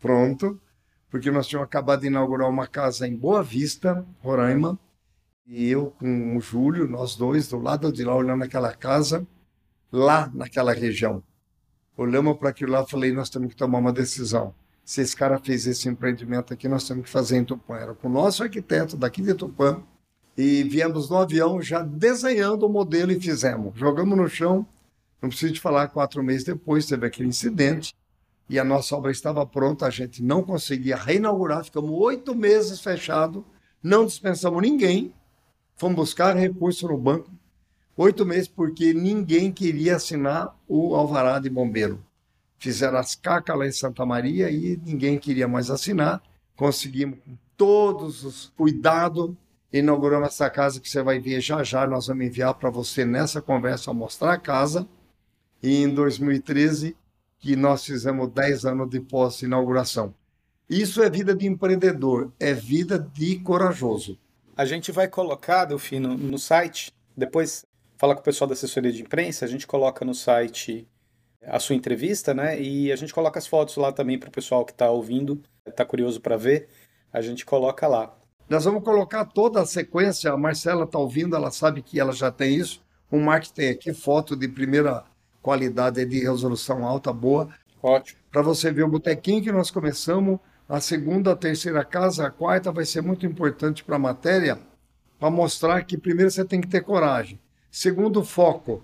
[0.00, 0.58] pronto,
[1.10, 4.78] porque nós tínhamos acabado de inaugurar uma casa em Boa Vista, Roraima,
[5.46, 9.26] e eu com o Júlio, nós dois, do lado de lá, olhando aquela casa,
[9.92, 11.22] lá naquela região.
[11.94, 14.54] Olhamos para aquilo lá e falei, nós temos que tomar uma decisão.
[14.82, 17.76] Se esse cara fez esse empreendimento aqui, nós temos que fazer em Tupã.
[17.76, 19.82] Era com o nosso arquiteto daqui de Tupã.
[20.36, 23.78] E viemos no avião já desenhando o modelo e fizemos.
[23.78, 24.66] Jogamos no chão.
[25.22, 27.94] Não preciso te falar, quatro meses depois teve aquele incidente
[28.48, 29.86] e a nossa obra estava pronta.
[29.86, 31.64] A gente não conseguia reinaugurar.
[31.64, 33.44] Ficamos oito meses fechado.
[33.82, 35.14] Não dispensamos ninguém.
[35.76, 37.30] Fomos buscar recurso no banco
[37.96, 42.04] Oito meses porque ninguém queria assinar o alvará de bombeiro.
[42.58, 46.20] Fizeram as cacas lá em Santa Maria e ninguém queria mais assinar.
[46.56, 49.30] Conseguimos com todos os cuidados,
[49.78, 51.86] inauguramos essa casa que você vai ver já já.
[51.86, 54.86] Nós vamos enviar para você nessa conversa mostrar a casa.
[55.62, 56.96] E em 2013,
[57.38, 60.14] que nós fizemos 10 anos de pós-inauguração.
[60.68, 64.18] Isso é vida de empreendedor, é vida de corajoso.
[64.56, 69.02] A gente vai colocar, Delfino, no site, depois fala com o pessoal da assessoria de
[69.02, 70.88] imprensa, a gente coloca no site
[71.42, 72.60] a sua entrevista, né?
[72.60, 75.84] E a gente coloca as fotos lá também para o pessoal que está ouvindo, está
[75.84, 76.68] curioso para ver,
[77.12, 78.16] a gente coloca lá.
[78.48, 80.30] Nós vamos colocar toda a sequência.
[80.30, 82.82] A Marcela está ouvindo, ela sabe que ela já tem isso.
[83.10, 85.04] O Mark tem aqui foto de primeira
[85.40, 87.48] qualidade, de resolução alta, boa.
[87.82, 88.18] Ótimo.
[88.30, 92.72] Para você ver o botequinho que nós começamos, a segunda, a terceira casa, a quarta
[92.72, 94.58] vai ser muito importante para a matéria,
[95.18, 97.38] para mostrar que primeiro você tem que ter coragem.
[97.70, 98.82] Segundo, foco.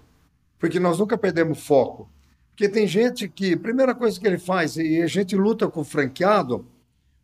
[0.58, 2.08] Porque nós nunca perdemos foco.
[2.50, 5.84] Porque tem gente que, primeira coisa que ele faz, e a gente luta com o
[5.84, 6.66] franqueado,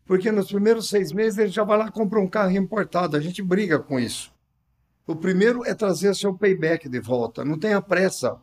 [0.07, 3.17] porque nos primeiros seis meses ele já vai lá e compra um carro importado.
[3.17, 4.31] A gente briga com isso.
[5.05, 7.43] O primeiro é trazer seu payback de volta.
[7.43, 8.37] Não tenha pressa.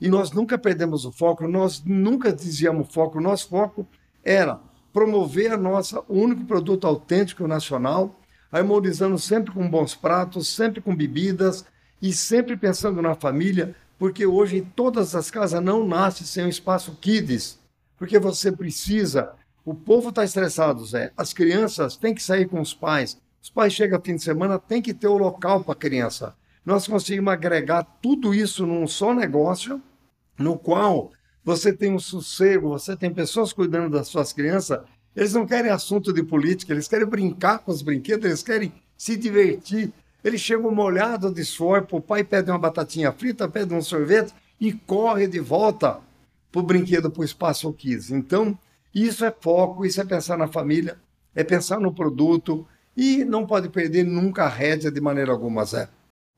[0.00, 3.18] E nós nunca perdemos o foco, nós nunca desviamos o foco.
[3.18, 3.86] O nosso foco
[4.24, 4.60] era
[4.92, 11.64] promover a nossa, único produto autêntico nacional, harmonizando sempre com bons pratos, sempre com bebidas
[12.00, 16.96] e sempre pensando na família, porque hoje todas as casas não nascem sem um espaço
[17.00, 17.58] kids,
[17.96, 19.32] porque você precisa.
[19.68, 21.12] O povo está estressado, Zé.
[21.14, 23.20] As crianças têm que sair com os pais.
[23.42, 26.34] Os pais chegam fim de semana, tem que ter o local para a criança.
[26.64, 29.78] Nós conseguimos agregar tudo isso num só negócio,
[30.38, 31.12] no qual
[31.44, 34.80] você tem um sossego, você tem pessoas cuidando das suas crianças.
[35.14, 39.18] Eles não querem assunto de política, eles querem brincar com os brinquedos, eles querem se
[39.18, 39.92] divertir.
[40.24, 44.72] Eles chegam molhados de suor, o pai pede uma batatinha frita, pede um sorvete e
[44.72, 46.00] corre de volta
[46.50, 48.14] para o brinquedo, para o espaço 15.
[48.14, 48.58] Então,
[48.94, 50.98] isso é foco, isso é pensar na família,
[51.34, 55.88] é pensar no produto, e não pode perder nunca a rédea de maneira alguma, Zé.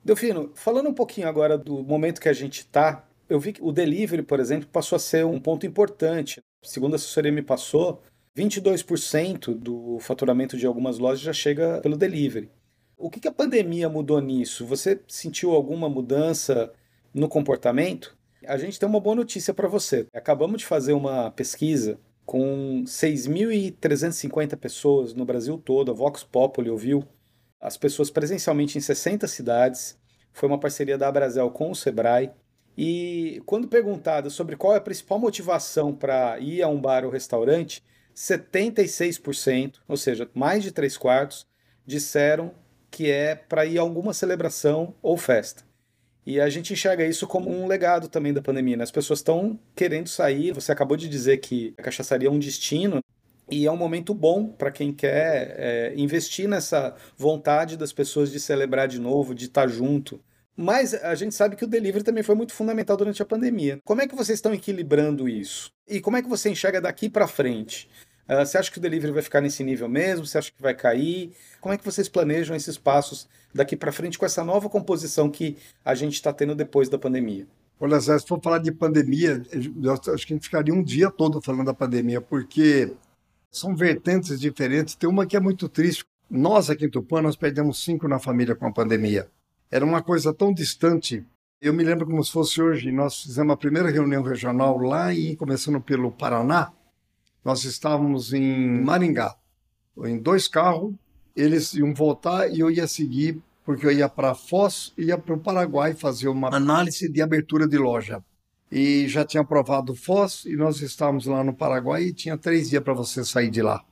[0.04, 3.72] Delfino, falando um pouquinho agora do momento que a gente está, eu vi que o
[3.72, 6.40] delivery, por exemplo, passou a ser um ponto importante.
[6.62, 8.02] Segundo a assessoria me passou,
[8.36, 12.50] 22% do faturamento de algumas lojas já chega pelo delivery.
[12.96, 14.66] O que, que a pandemia mudou nisso?
[14.66, 16.72] Você sentiu alguma mudança
[17.14, 18.16] no comportamento?
[18.46, 20.06] A gente tem uma boa notícia para você.
[20.12, 21.98] Acabamos de fazer uma pesquisa
[22.30, 25.90] com 6.350 pessoas no Brasil todo.
[25.90, 27.02] A Vox Populi ouviu
[27.60, 29.98] as pessoas presencialmente em 60 cidades.
[30.32, 32.30] Foi uma parceria da Abrazel com o Sebrae.
[32.78, 37.10] E quando perguntado sobre qual é a principal motivação para ir a um bar ou
[37.10, 37.82] restaurante,
[38.14, 41.48] 76%, ou seja, mais de 3 quartos,
[41.84, 42.54] disseram
[42.92, 45.64] que é para ir a alguma celebração ou festa.
[46.26, 48.76] E a gente enxerga isso como um legado também da pandemia.
[48.76, 48.84] Né?
[48.84, 50.52] As pessoas estão querendo sair.
[50.52, 53.02] Você acabou de dizer que a cachaçaria é um destino.
[53.50, 58.38] E é um momento bom para quem quer é, investir nessa vontade das pessoas de
[58.38, 60.20] celebrar de novo, de estar tá junto.
[60.56, 63.78] Mas a gente sabe que o delivery também foi muito fundamental durante a pandemia.
[63.84, 65.70] Como é que vocês estão equilibrando isso?
[65.88, 67.88] E como é que você enxerga daqui para frente?
[68.28, 70.26] Uh, você acha que o delivery vai ficar nesse nível mesmo?
[70.26, 71.32] Você acha que vai cair?
[71.60, 75.56] Como é que vocês planejam esses passos daqui para frente com essa nova composição que
[75.84, 77.46] a gente está tendo depois da pandemia?
[77.78, 81.40] Olha, Zé, se for falar de pandemia, acho que a gente ficaria um dia todo
[81.40, 82.92] falando da pandemia, porque
[83.50, 84.94] são vertentes diferentes.
[84.94, 86.04] Tem uma que é muito triste.
[86.28, 89.28] Nós aqui em Tupã, nós perdemos cinco na família com a pandemia.
[89.70, 91.24] Era uma coisa tão distante.
[91.60, 92.92] Eu me lembro como se fosse hoje.
[92.92, 96.72] Nós fizemos a primeira reunião regional lá e começando pelo Paraná,
[97.44, 99.34] nós estávamos em Maringá,
[100.04, 100.94] em dois carros,
[101.34, 105.34] eles iam voltar e eu ia seguir, porque eu ia para Foz e ia para
[105.34, 108.22] o Paraguai fazer uma análise de abertura de loja.
[108.70, 112.82] E já tinha aprovado Foz e nós estávamos lá no Paraguai e tinha três dias
[112.82, 113.84] para você sair de lá.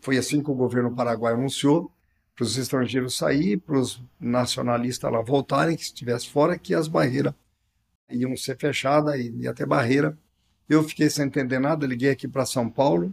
[0.00, 1.92] Foi assim que o governo paraguaio anunciou
[2.34, 7.34] para os estrangeiros sair, para os nacionalistas lá voltarem, que estivesse fora, que as barreiras
[8.08, 10.18] iam ser fechadas e ia ter barreira
[10.70, 13.12] eu fiquei sem entender nada, liguei aqui para São Paulo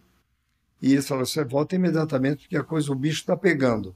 [0.79, 3.95] e eles falaram: você volta imediatamente porque a coisa, o bicho está pegando.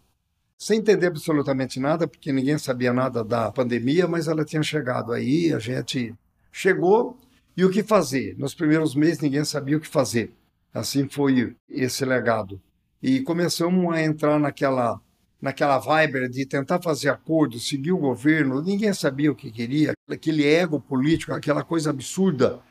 [0.57, 5.53] Sem entender absolutamente nada, porque ninguém sabia nada da pandemia, mas ela tinha chegado aí,
[5.53, 6.13] a gente
[6.51, 7.17] chegou
[7.55, 8.35] e o que fazer?
[8.37, 10.33] Nos primeiros meses ninguém sabia o que fazer.
[10.73, 12.59] Assim foi esse legado.
[13.01, 14.99] E começamos a entrar naquela
[15.39, 20.45] naquela vibe de tentar fazer acordo, seguir o governo, ninguém sabia o que queria, aquele
[20.47, 22.61] ego político, aquela coisa absurda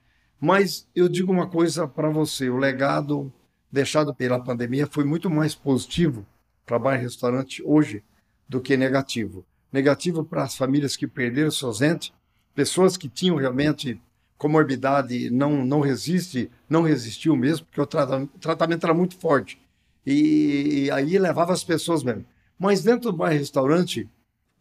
[0.40, 3.30] mas eu digo uma coisa para você: o legado
[3.70, 6.26] deixado pela pandemia foi muito mais positivo
[6.64, 8.02] para bar e restaurante hoje
[8.48, 9.44] do que negativo.
[9.72, 12.12] Negativo para as famílias que perderam seus entes,
[12.54, 14.00] pessoas que tinham realmente
[14.38, 19.60] comorbidade não não resiste, não resistiu mesmo, porque o tratamento, era muito forte.
[20.06, 22.24] E, e, aí levava as pessoas mesmo.
[22.58, 24.08] Mas dentro do bar e restaurante,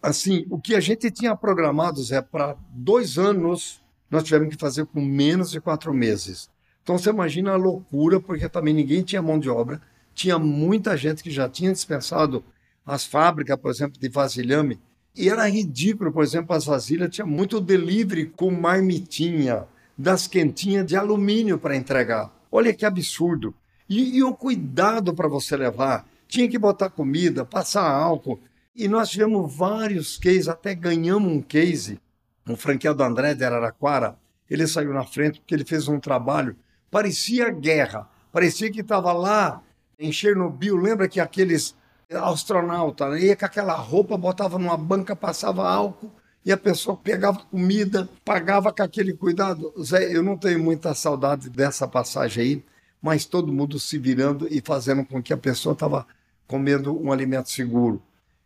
[0.02, 3.79] assim, o que a gente tinha programado é para dois anos
[4.10, 6.50] nós tivemos que fazer com menos de quatro meses.
[6.84, 9.82] Então você imagina a loucura, porque também ninguém tinha mão de obra,
[10.14, 12.44] tinha muita gente que já tinha dispensado
[12.86, 14.80] as fábricas, por exemplo, de vasilhame.
[15.16, 19.66] E era ridículo, por exemplo, as vasilhas tinha muito delivery com marmitinha,
[19.98, 22.34] das quentinhas de alumínio para entregar.
[22.52, 23.54] Olha que absurdo.
[23.88, 26.08] E, e o cuidado para você levar.
[26.28, 28.40] Tinha que botar comida, passar álcool.
[28.76, 32.00] E nós tivemos vários cases, até ganhamos um case.
[32.50, 34.18] Um franqueado André de Araraquara,
[34.50, 36.56] ele saiu na frente porque ele fez um trabalho,
[36.90, 39.62] parecia guerra, parecia que estava lá
[40.00, 40.76] em Chernobyl.
[40.76, 41.76] Lembra que aqueles
[42.12, 43.22] astronautas né?
[43.22, 46.12] ia com aquela roupa, botava numa banca, passava álcool
[46.44, 49.72] e a pessoa pegava comida, pagava com aquele cuidado.
[49.84, 52.66] Zé, eu não tenho muita saudade dessa passagem aí,
[53.00, 56.08] mas todo mundo se virando e fazendo com que a pessoa estava
[56.48, 58.02] comendo um alimento seguro.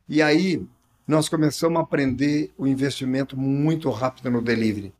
[0.09, 0.67] E aí
[1.07, 4.93] nós começamos a aprender o investimento muito rápido no delivery.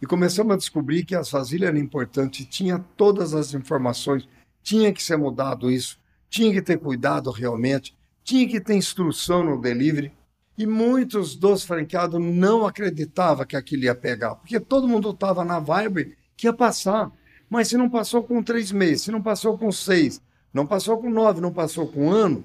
[0.00, 4.26] E começamos a descobrir que as vasilhas eram importantes, tinha todas as informações,
[4.62, 5.98] tinha que ser mudado isso,
[6.30, 7.94] tinha que ter cuidado realmente,
[8.24, 10.12] tinha que ter instrução no delivery.
[10.56, 15.58] E muitos dos franqueados não acreditavam que aquilo ia pegar, porque todo mundo estava na
[15.58, 17.10] vibe que ia passar.
[17.48, 20.20] Mas se não passou com três meses, se não passou com seis,
[20.52, 22.44] não passou com nove, não passou com um ano,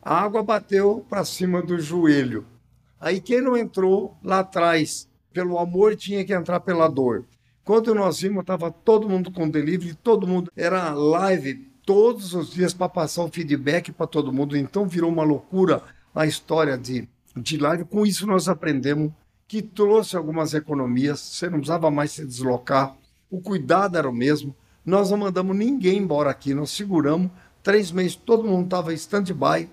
[0.00, 2.46] a água bateu para cima do joelho.
[3.00, 7.24] Aí quem não entrou lá atrás pelo amor tinha que entrar pela dor.
[7.62, 12.72] Quando nós vimos, estava todo mundo com delivery, todo mundo era live todos os dias
[12.72, 14.56] para passar o feedback para todo mundo.
[14.56, 15.82] Então virou uma loucura
[16.14, 17.84] a história de, de live.
[17.84, 19.12] Com isso nós aprendemos
[19.46, 22.96] que trouxe algumas economias, você não precisava mais se deslocar,
[23.30, 24.56] o cuidado era o mesmo.
[24.84, 27.30] Nós não mandamos ninguém embora aqui, nós seguramos.
[27.62, 29.68] Três meses todo mundo estava stand-by,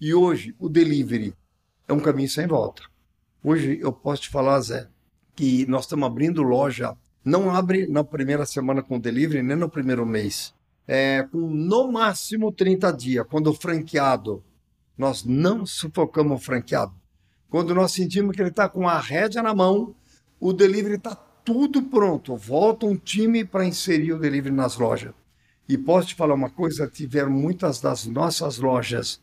[0.00, 1.34] e hoje o delivery
[1.88, 2.82] é um caminho sem volta.
[3.42, 4.88] Hoje eu posso te falar, Zé,
[5.34, 6.94] que nós estamos abrindo loja.
[7.24, 10.54] Não abre na primeira semana com delivery, nem no primeiro mês.
[10.86, 13.26] É, com no máximo 30 dias.
[13.28, 14.44] Quando o franqueado,
[14.96, 16.94] nós não sufocamos o franqueado.
[17.48, 19.94] Quando nós sentimos que ele está com a rédea na mão,
[20.38, 22.36] o delivery está tudo pronto.
[22.36, 25.14] Volta um time para inserir o delivery nas lojas.
[25.66, 29.20] E posso te falar uma coisa: tiveram muitas das nossas lojas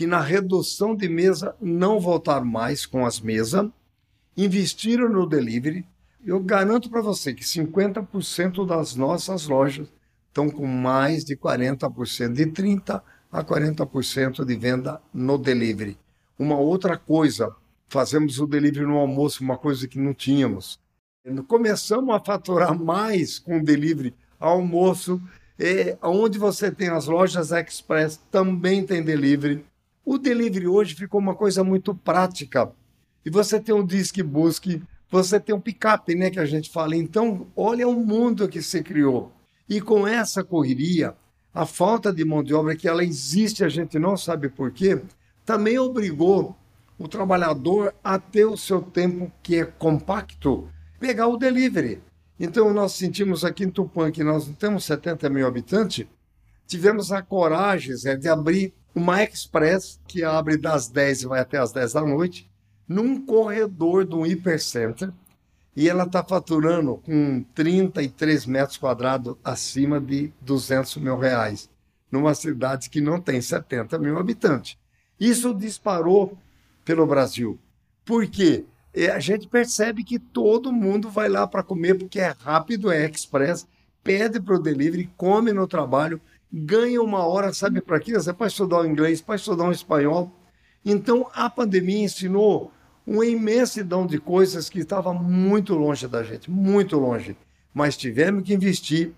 [0.00, 3.68] que na redução de mesa não voltaram mais com as mesas,
[4.34, 5.86] investiram no delivery.
[6.24, 9.92] Eu garanto para você que 50% das nossas lojas
[10.26, 15.98] estão com mais de 40%, de 30% a 40% de venda no delivery.
[16.38, 17.54] Uma outra coisa,
[17.86, 20.80] fazemos o delivery no almoço, uma coisa que não tínhamos.
[21.46, 25.20] Começamos a faturar mais com delivery almoço,
[25.58, 29.62] é, onde você tem as lojas express, também tem delivery.
[30.04, 32.72] O delivery hoje ficou uma coisa muito prática.
[33.24, 36.96] E você tem um disque busque, você tem um picape, né, que a gente fala.
[36.96, 39.32] Então, olha o mundo que se criou.
[39.68, 41.14] E com essa correria,
[41.52, 45.02] a falta de mão de obra que ela existe, a gente não sabe por quê,
[45.44, 46.56] também obrigou
[46.98, 52.00] o trabalhador a ter o seu tempo que é compacto, pegar o delivery.
[52.38, 56.06] Então, nós sentimos aqui em Tupã, que nós não temos 70 mil habitantes,
[56.66, 61.58] tivemos a coragem Zé, de abrir uma Express que abre das 10 e vai até
[61.58, 62.50] as 10 da noite,
[62.86, 65.12] num corredor do Hipercenter,
[65.76, 71.70] e ela está faturando com 33 metros quadrados acima de 200 mil reais,
[72.10, 74.76] numa cidade que não tem 70 mil habitantes.
[75.18, 76.36] Isso disparou
[76.84, 77.58] pelo Brasil.
[78.04, 78.64] Por quê?
[78.92, 83.08] É, a gente percebe que todo mundo vai lá para comer porque é rápido, é
[83.08, 83.66] express,
[84.02, 86.20] pede para o delivery, come no trabalho,
[86.52, 88.12] ganha uma hora, sabe para quê?
[88.36, 90.32] Para estudar o inglês, para estudar o espanhol.
[90.84, 92.72] Então, a pandemia ensinou
[93.06, 97.36] uma imensidão de coisas que estava muito longe da gente, muito longe.
[97.72, 99.12] Mas tivemos que investir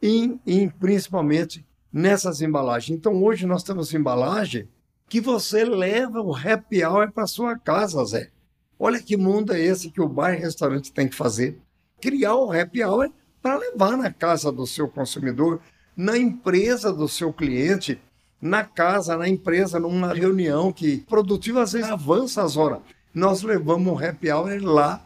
[0.00, 2.98] em, em principalmente nessas embalagens.
[2.98, 4.68] Então, hoje nós temos embalagem
[5.08, 8.30] que você leva o happy hour para sua casa, Zé.
[8.78, 11.60] Olha que mundo é esse que o bar e restaurante tem que fazer.
[12.00, 15.60] Criar o happy hour para levar na casa do seu consumidor
[15.96, 18.00] na empresa do seu cliente,
[18.40, 22.80] na casa, na empresa, numa reunião que produtiva às vezes avança as horas.
[23.14, 25.04] Nós levamos o happy hour lá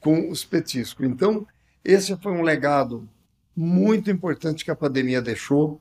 [0.00, 1.06] com os petiscos.
[1.06, 1.46] Então,
[1.84, 3.08] esse foi um legado
[3.54, 5.80] muito importante que a pandemia deixou.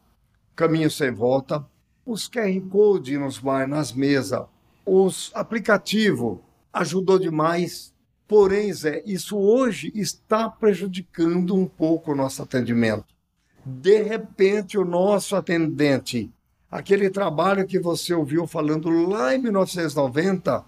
[0.55, 1.65] Caminho sem volta.
[2.05, 4.43] Os QR Code nos bares, nas mesas,
[4.86, 6.39] os aplicativos
[6.73, 7.93] ajudou demais.
[8.28, 13.05] Porém, Zé, isso hoje está prejudicando um pouco o nosso atendimento.
[13.66, 16.32] De repente, o nosso atendente,
[16.70, 20.66] aquele trabalho que você ouviu falando lá em 1990,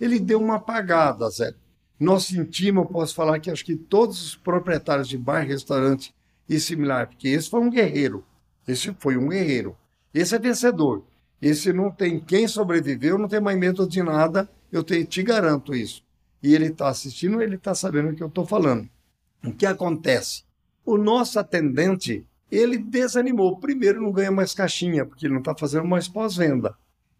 [0.00, 1.54] ele deu uma apagada, Zé.
[1.98, 6.14] Nós sentimos, eu posso falar que acho que todos os proprietários de bar, restaurante
[6.48, 8.24] e similar, porque esse foi um guerreiro.
[8.66, 9.76] Esse foi um guerreiro.
[10.12, 11.04] Esse é vencedor.
[11.40, 15.22] E se não tem quem sobreviveu, não tem mais medo de nada, eu te, te
[15.22, 16.02] garanto isso.
[16.42, 18.88] E ele está assistindo, ele está sabendo o que eu estou falando.
[19.44, 20.43] O que acontece?
[20.84, 23.58] O nosso atendente, ele desanimou.
[23.58, 26.76] Primeiro, não ganha mais caixinha, porque ele não está fazendo mais pós-venda.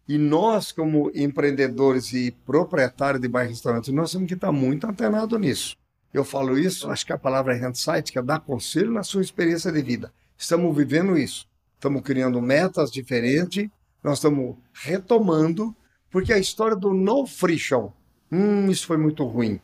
[0.07, 5.39] E nós, como empreendedores e proprietários de bairro restaurantes, nós temos que estar muito antenados
[5.39, 5.75] nisso.
[6.13, 9.21] Eu falo isso, acho que a palavra é handsight, que é dar conselho na sua
[9.21, 10.13] experiência de vida.
[10.37, 11.47] Estamos vivendo isso.
[11.73, 13.69] Estamos criando metas diferentes,
[14.03, 15.75] nós estamos retomando,
[16.09, 17.91] porque a história do no friction,
[18.31, 19.59] hum, isso foi muito ruim.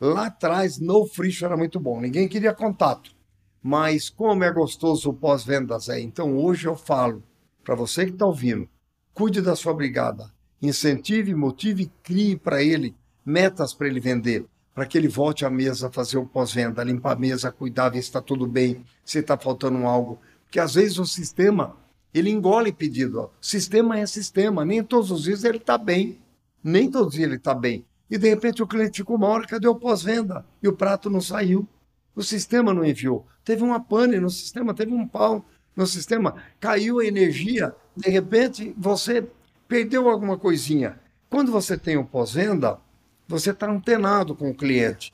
[0.00, 3.14] Lá atrás, no friction era muito bom, ninguém queria contato.
[3.62, 6.00] Mas como é gostoso o pós-vendas é.
[6.00, 7.22] Então hoje eu falo
[7.62, 8.68] para você que está ouvindo,
[9.14, 10.32] Cuide da sua brigada.
[10.60, 12.94] Incentive, motive, crie para ele
[13.24, 17.18] metas para ele vender, para que ele volte à mesa fazer o pós-venda, limpar a
[17.18, 20.18] mesa, cuidar, ver se está tudo bem, se está faltando algo.
[20.44, 21.76] Porque às vezes o sistema,
[22.12, 23.20] ele engole pedido.
[23.20, 26.18] O sistema é sistema, nem todos os dias ele está bem,
[26.64, 27.84] nem todos os dias ele está bem.
[28.10, 30.44] E de repente o cliente ficou uma hora, cadê o pós-venda?
[30.62, 31.68] E o prato não saiu.
[32.14, 33.26] O sistema não enviou.
[33.44, 35.44] Teve uma pane no sistema, teve um pau
[35.74, 39.26] no sistema, caiu a energia, de repente você
[39.66, 41.00] perdeu alguma coisinha.
[41.30, 42.78] Quando você tem o pós-venda,
[43.26, 45.12] você está antenado com o cliente.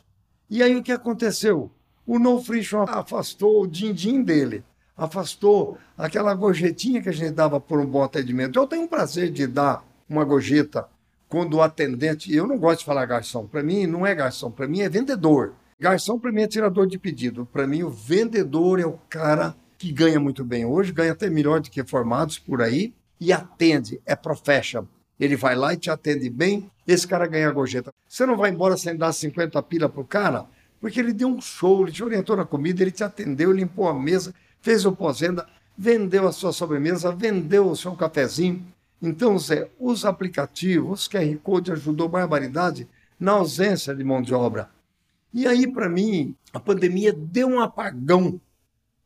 [0.50, 1.70] E aí o que aconteceu?
[2.06, 4.64] O No Friction afastou o din-din dele,
[4.96, 8.58] afastou aquela gorjetinha que a gente dava por um bom atendimento.
[8.58, 10.88] Eu tenho o prazer de dar uma gorjeta
[11.28, 14.66] quando o atendente, eu não gosto de falar garçom, para mim não é garçom, para
[14.66, 15.52] mim é vendedor.
[15.80, 19.92] Garçom para mim é tirador de pedido, para mim o vendedor é o cara que
[19.92, 24.16] ganha muito bem hoje, ganha até melhor do que formados por aí, e atende, é
[24.16, 24.88] professional.
[25.20, 27.94] Ele vai lá e te atende bem, esse cara ganha a gorjeta.
[28.08, 30.46] Você não vai embora sem dar 50 pila pro cara,
[30.80, 33.94] porque ele deu um show, ele te orientou na comida, ele te atendeu, limpou a
[33.94, 38.66] mesa, fez o pós-venda, vendeu a sua sobremesa, vendeu o seu cafezinho.
[39.00, 44.76] Então, Zé, os aplicativos, os QR Code ajudou barbaridade na ausência de mão de obra.
[45.32, 48.40] E aí, para mim, a pandemia deu um apagão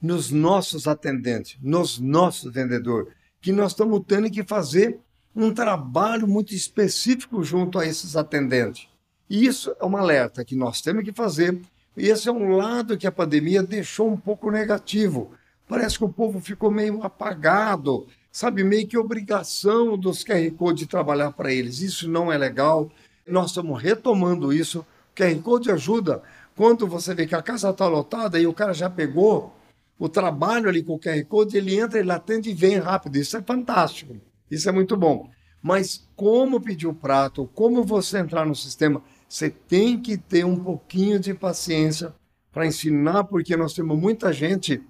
[0.00, 4.98] nos nossos atendentes, nos nossos vendedores, que nós estamos tendo que fazer
[5.34, 8.88] um trabalho muito específico junto a esses atendentes.
[9.28, 11.58] E isso é um alerta que nós temos que fazer.
[11.96, 15.32] E esse é um lado que a pandemia deixou um pouco negativo.
[15.66, 20.86] Parece que o povo ficou meio apagado, sabe, meio que obrigação dos QR Code de
[20.86, 21.80] trabalhar para eles.
[21.80, 22.90] Isso não é legal.
[23.26, 24.84] Nós estamos retomando isso.
[25.14, 26.22] QR Code ajuda
[26.56, 29.54] quando você vê que a casa está lotada e o cara já pegou
[29.98, 33.16] o trabalho ali com o QR Code, ele entra, ele atende e vem rápido.
[33.16, 34.16] Isso é fantástico.
[34.50, 35.30] Isso é muito bom.
[35.62, 40.56] Mas como pedir o prato, como você entrar no sistema, você tem que ter um
[40.56, 42.12] pouquinho de paciência
[42.50, 44.82] para ensinar, porque nós temos muita gente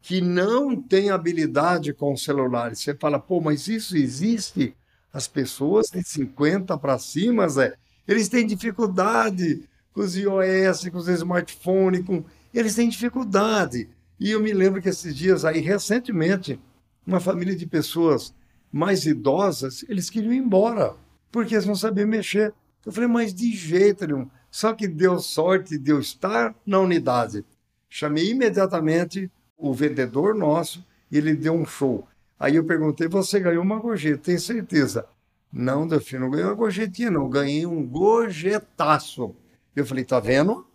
[0.00, 2.74] que não tem habilidade com o celular.
[2.74, 4.74] Você fala, pô, mas isso existe?
[5.12, 7.76] As pessoas de 50 para cima, Zé,
[8.08, 12.24] eles têm dificuldade com os iOS, com os smartphones, com...
[12.54, 13.88] eles têm dificuldade.
[14.18, 16.58] E eu me lembro que esses dias aí, recentemente,
[17.06, 18.34] uma família de pessoas
[18.72, 20.94] mais idosas, eles queriam ir embora,
[21.30, 22.52] porque eles não sabiam mexer.
[22.84, 24.28] Eu falei, mas de jeito nenhum.
[24.50, 27.44] Só que deu sorte de eu estar na unidade.
[27.88, 32.06] Chamei imediatamente o vendedor nosso e ele deu um show.
[32.40, 35.06] Aí eu perguntei, você ganhou uma gorjeta, tem certeza?
[35.52, 37.28] Não, Delfino, não ganhei uma gorjetinha, não.
[37.28, 39.34] Ganhei um gorjetaço.
[39.74, 40.66] Eu falei, tá vendo?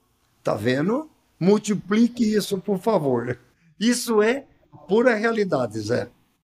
[0.44, 1.10] Tá vendo?
[1.40, 3.40] Multiplique isso, por favor.
[3.80, 4.46] Isso é
[4.88, 6.10] pura realidade, Zé.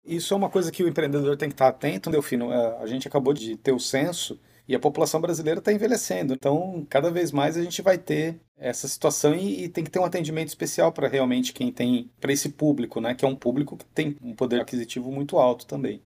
[0.05, 2.51] Isso é uma coisa que o empreendedor tem que estar atento, Delfino.
[2.51, 6.33] É, a gente acabou de ter o censo e a população brasileira está envelhecendo.
[6.33, 9.99] Então, cada vez mais a gente vai ter essa situação e, e tem que ter
[9.99, 13.15] um atendimento especial para realmente quem tem, para esse público, né?
[13.15, 16.01] Que é um público que tem um poder aquisitivo muito alto também.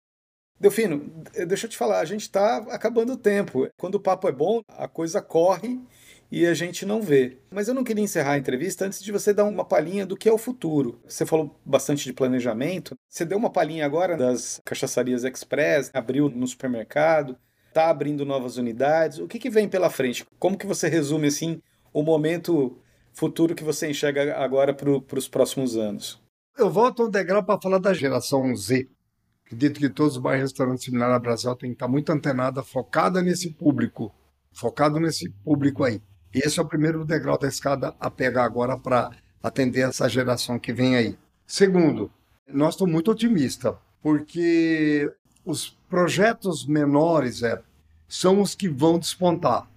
[0.63, 1.11] Delfino,
[1.45, 3.67] deixa eu te falar, a gente está acabando o tempo.
[3.77, 5.77] Quando o papo é bom, a coisa corre
[6.31, 7.37] e a gente não vê.
[7.51, 10.29] Mas eu não queria encerrar a entrevista antes de você dar uma palhinha do que
[10.29, 11.01] é o futuro.
[11.05, 12.95] Você falou bastante de planejamento.
[13.09, 17.37] Você deu uma palhinha agora das cachaçarias express, abriu no supermercado,
[17.67, 19.19] está abrindo novas unidades.
[19.19, 20.25] O que, que vem pela frente?
[20.39, 21.61] Como que você resume assim
[21.91, 22.79] o momento
[23.11, 26.23] futuro que você enxerga agora para os próximos anos?
[26.57, 28.87] Eu volto um degrau para falar da geração Z.
[29.53, 33.21] Acredito que todos os bairros restaurantes similares no Brasil têm que estar muito antenada, focada
[33.21, 34.11] nesse público,
[34.51, 36.01] focado nesse público aí.
[36.33, 39.11] Esse é o primeiro degrau da escada a pegar agora para
[39.43, 41.15] atender essa geração que vem aí.
[41.45, 42.11] Segundo,
[42.47, 45.07] nós estamos muito otimistas, porque
[45.45, 47.61] os projetos menores é,
[48.07, 49.69] são os que vão despontar.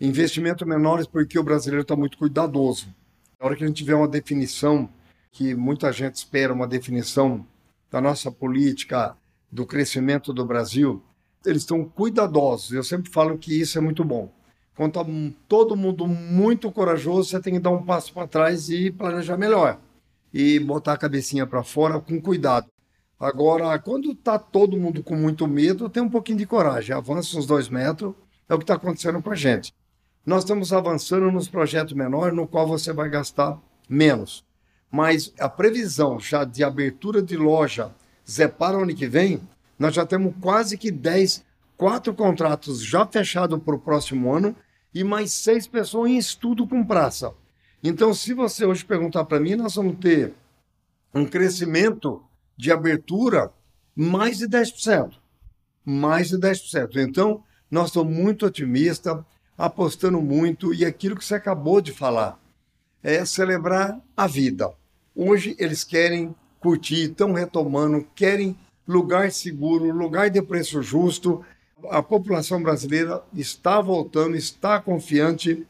[0.00, 2.94] Investimento menores porque o brasileiro está muito cuidadoso.
[3.40, 4.88] Na hora que a gente tiver uma definição,
[5.32, 7.44] que muita gente espera uma definição
[7.90, 9.16] da nossa política
[9.50, 11.02] do crescimento do Brasil,
[11.44, 12.72] eles estão cuidadosos.
[12.72, 14.32] Eu sempre falo que isso é muito bom.
[14.76, 15.10] Quando está
[15.48, 19.80] todo mundo muito corajoso, você tem que dar um passo para trás e planejar melhor.
[20.32, 22.66] E botar a cabecinha para fora com cuidado.
[23.18, 26.94] Agora, quando está todo mundo com muito medo, tem um pouquinho de coragem.
[26.94, 28.14] Avança uns dois metros,
[28.46, 29.72] é o que está acontecendo com a gente.
[30.26, 33.58] Nós estamos avançando nos projetos menores, no qual você vai gastar
[33.88, 34.44] menos.
[34.90, 37.92] Mas a previsão já de abertura de loja
[38.28, 39.40] Zé para ano que vem,
[39.78, 41.44] nós já temos quase que 10,
[41.76, 44.54] quatro contratos já fechados para o próximo ano
[44.92, 47.32] e mais seis pessoas em estudo com praça.
[47.84, 50.32] Então, se você hoje perguntar para mim, nós vamos ter
[51.14, 52.22] um crescimento
[52.56, 53.52] de abertura
[53.94, 55.12] mais de 10%.
[55.84, 56.96] Mais de 10%.
[56.96, 59.22] Então, nós estamos muito otimistas,
[59.56, 62.40] apostando muito, e aquilo que você acabou de falar
[63.02, 64.72] é celebrar a vida.
[65.14, 71.44] Hoje eles querem curtir, estão retomando, querem lugar seguro, lugar de preço justo.
[71.90, 75.66] A população brasileira está voltando, está confiante.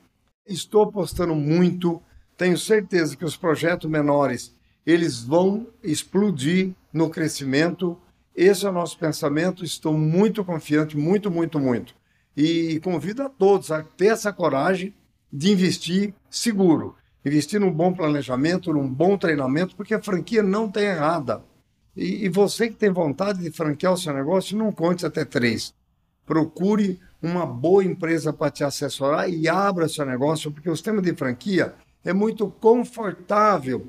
[0.47, 2.01] Estou apostando muito.
[2.37, 4.55] Tenho certeza que os projetos menores
[4.87, 7.99] eles vão explodir no crescimento.
[8.35, 9.65] Esse é o nosso pensamento.
[9.65, 11.95] Estou muito confiante, muito, muito, muito.
[12.37, 14.95] E convido a todos a ter essa coragem
[15.33, 16.95] de investir seguro,
[17.27, 21.43] investir num bom planejamento, num bom treinamento, porque a franquia não tem errada.
[21.97, 25.75] E, e você que tem vontade de franquear o seu negócio, não conte até três.
[26.25, 31.13] Procure uma boa empresa para te assessorar e abra seu negócio, porque o sistema de
[31.17, 31.75] franquia
[32.05, 33.89] é muito confortável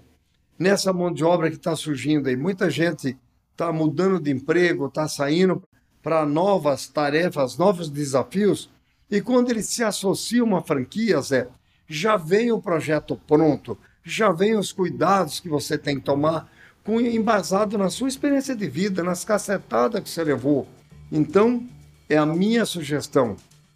[0.57, 2.35] nessa mão de obra que está surgindo aí.
[2.35, 3.15] Muita gente
[3.51, 5.61] está mudando de emprego, está saindo
[6.01, 8.67] para novas tarefas, novos desafios.
[9.11, 11.47] E quando ele se associa a uma franquia, Zé,
[11.88, 16.51] já vem o projeto pronto, já vem os cuidados que você tem que tomar,
[16.83, 20.67] com, embasado na sua experiência de vida, nas cacetadas que você levou.
[21.11, 21.67] Então,
[22.09, 23.35] é a minha sugestão.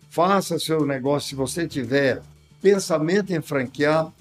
[0.10, 2.22] Faça seu negócio se você tiver
[2.62, 4.12] pensamento em franquear,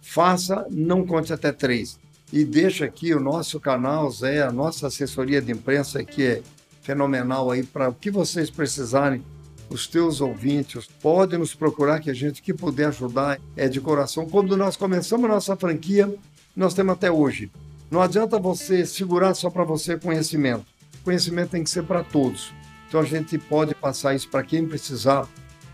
[0.00, 1.98] faça, não conte até três
[2.32, 6.42] e deixa aqui o nosso canal, Zé, a nossa assessoria de imprensa que é
[6.82, 9.22] fenomenal aí para o que vocês precisarem.
[9.68, 14.26] Os teus ouvintes podem nos procurar que a gente que puder ajudar é de coração.
[14.26, 16.14] Quando nós começamos a nossa franquia,
[16.54, 17.50] nós temos até hoje.
[17.90, 20.64] Não adianta você segurar só para você conhecimento.
[21.04, 22.52] Conhecimento tem que ser para todos.
[22.88, 25.28] Então a gente pode passar isso para quem precisar,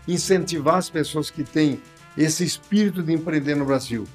[0.07, 1.79] incentivar as pessoas que têm
[2.17, 4.07] esse espírito de empreender no Brasil.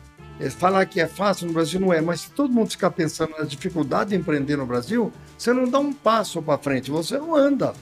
[0.59, 3.45] Falar que é fácil no Brasil não é, mas se todo mundo ficar pensando na
[3.45, 7.75] dificuldade de empreender no Brasil, você não dá um passo para frente, você não anda.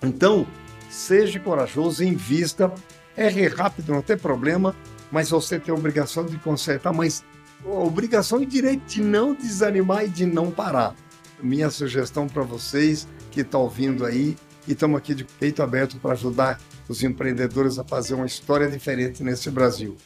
[0.00, 0.46] Então,
[0.94, 2.72] seja corajoso, invista,
[3.16, 4.74] erre rápido, não tem problema,
[5.10, 7.24] mas você tem a obrigação de consertar, mas
[7.64, 10.94] a obrigação e direito de não desanimar e de não parar.
[11.42, 14.36] Minha sugestão para vocês que estão ouvindo aí,
[14.66, 19.22] e estamos aqui de peito aberto para ajudar os empreendedores a fazer uma história diferente
[19.22, 19.96] nesse Brasil.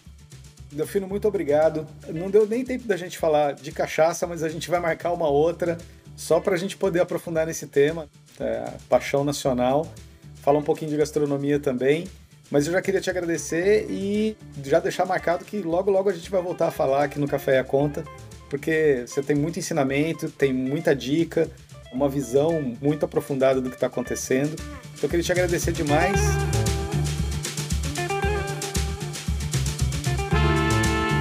[0.72, 1.86] Delfino, muito obrigado.
[2.08, 5.28] Não deu nem tempo da gente falar de cachaça, mas a gente vai marcar uma
[5.28, 5.78] outra
[6.16, 8.08] só para a gente poder aprofundar nesse tema,
[8.40, 9.86] é, paixão nacional.
[10.48, 12.08] Falar um pouquinho de gastronomia também.
[12.50, 14.34] Mas eu já queria te agradecer e
[14.64, 17.56] já deixar marcado que logo logo a gente vai voltar a falar aqui no Café
[17.56, 18.02] e a Conta,
[18.48, 21.50] porque você tem muito ensinamento, tem muita dica,
[21.92, 24.54] uma visão muito aprofundada do que está acontecendo.
[24.54, 26.18] Então eu queria te agradecer demais.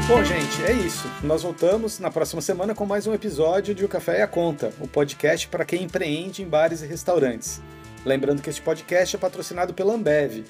[0.08, 1.06] Bom, gente, é isso.
[1.22, 4.72] Nós voltamos na próxima semana com mais um episódio de O Café e a Conta,
[4.80, 7.60] o podcast para quem empreende em bares e restaurantes.
[8.08, 10.46] Lembrando que este podcast é patrocinado pela Ambev.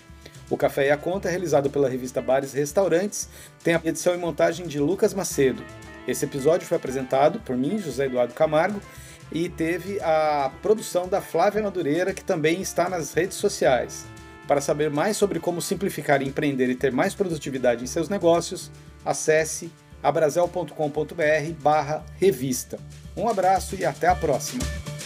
[0.47, 3.27] O Café e a Conta é realizado pela revista Bares e Restaurantes,
[3.63, 5.63] tem a edição e montagem de Lucas Macedo.
[6.07, 8.79] Esse episódio foi apresentado por mim, José Eduardo Camargo,
[9.31, 14.05] e teve a produção da Flávia Madureira, que também está nas redes sociais.
[14.47, 18.71] Para saber mais sobre como simplificar, empreender e ter mais produtividade em seus negócios,
[19.03, 19.71] acesse
[20.03, 20.73] abrazel.com.br
[21.59, 22.77] barra revista.
[23.15, 24.96] Um abraço e até a próxima!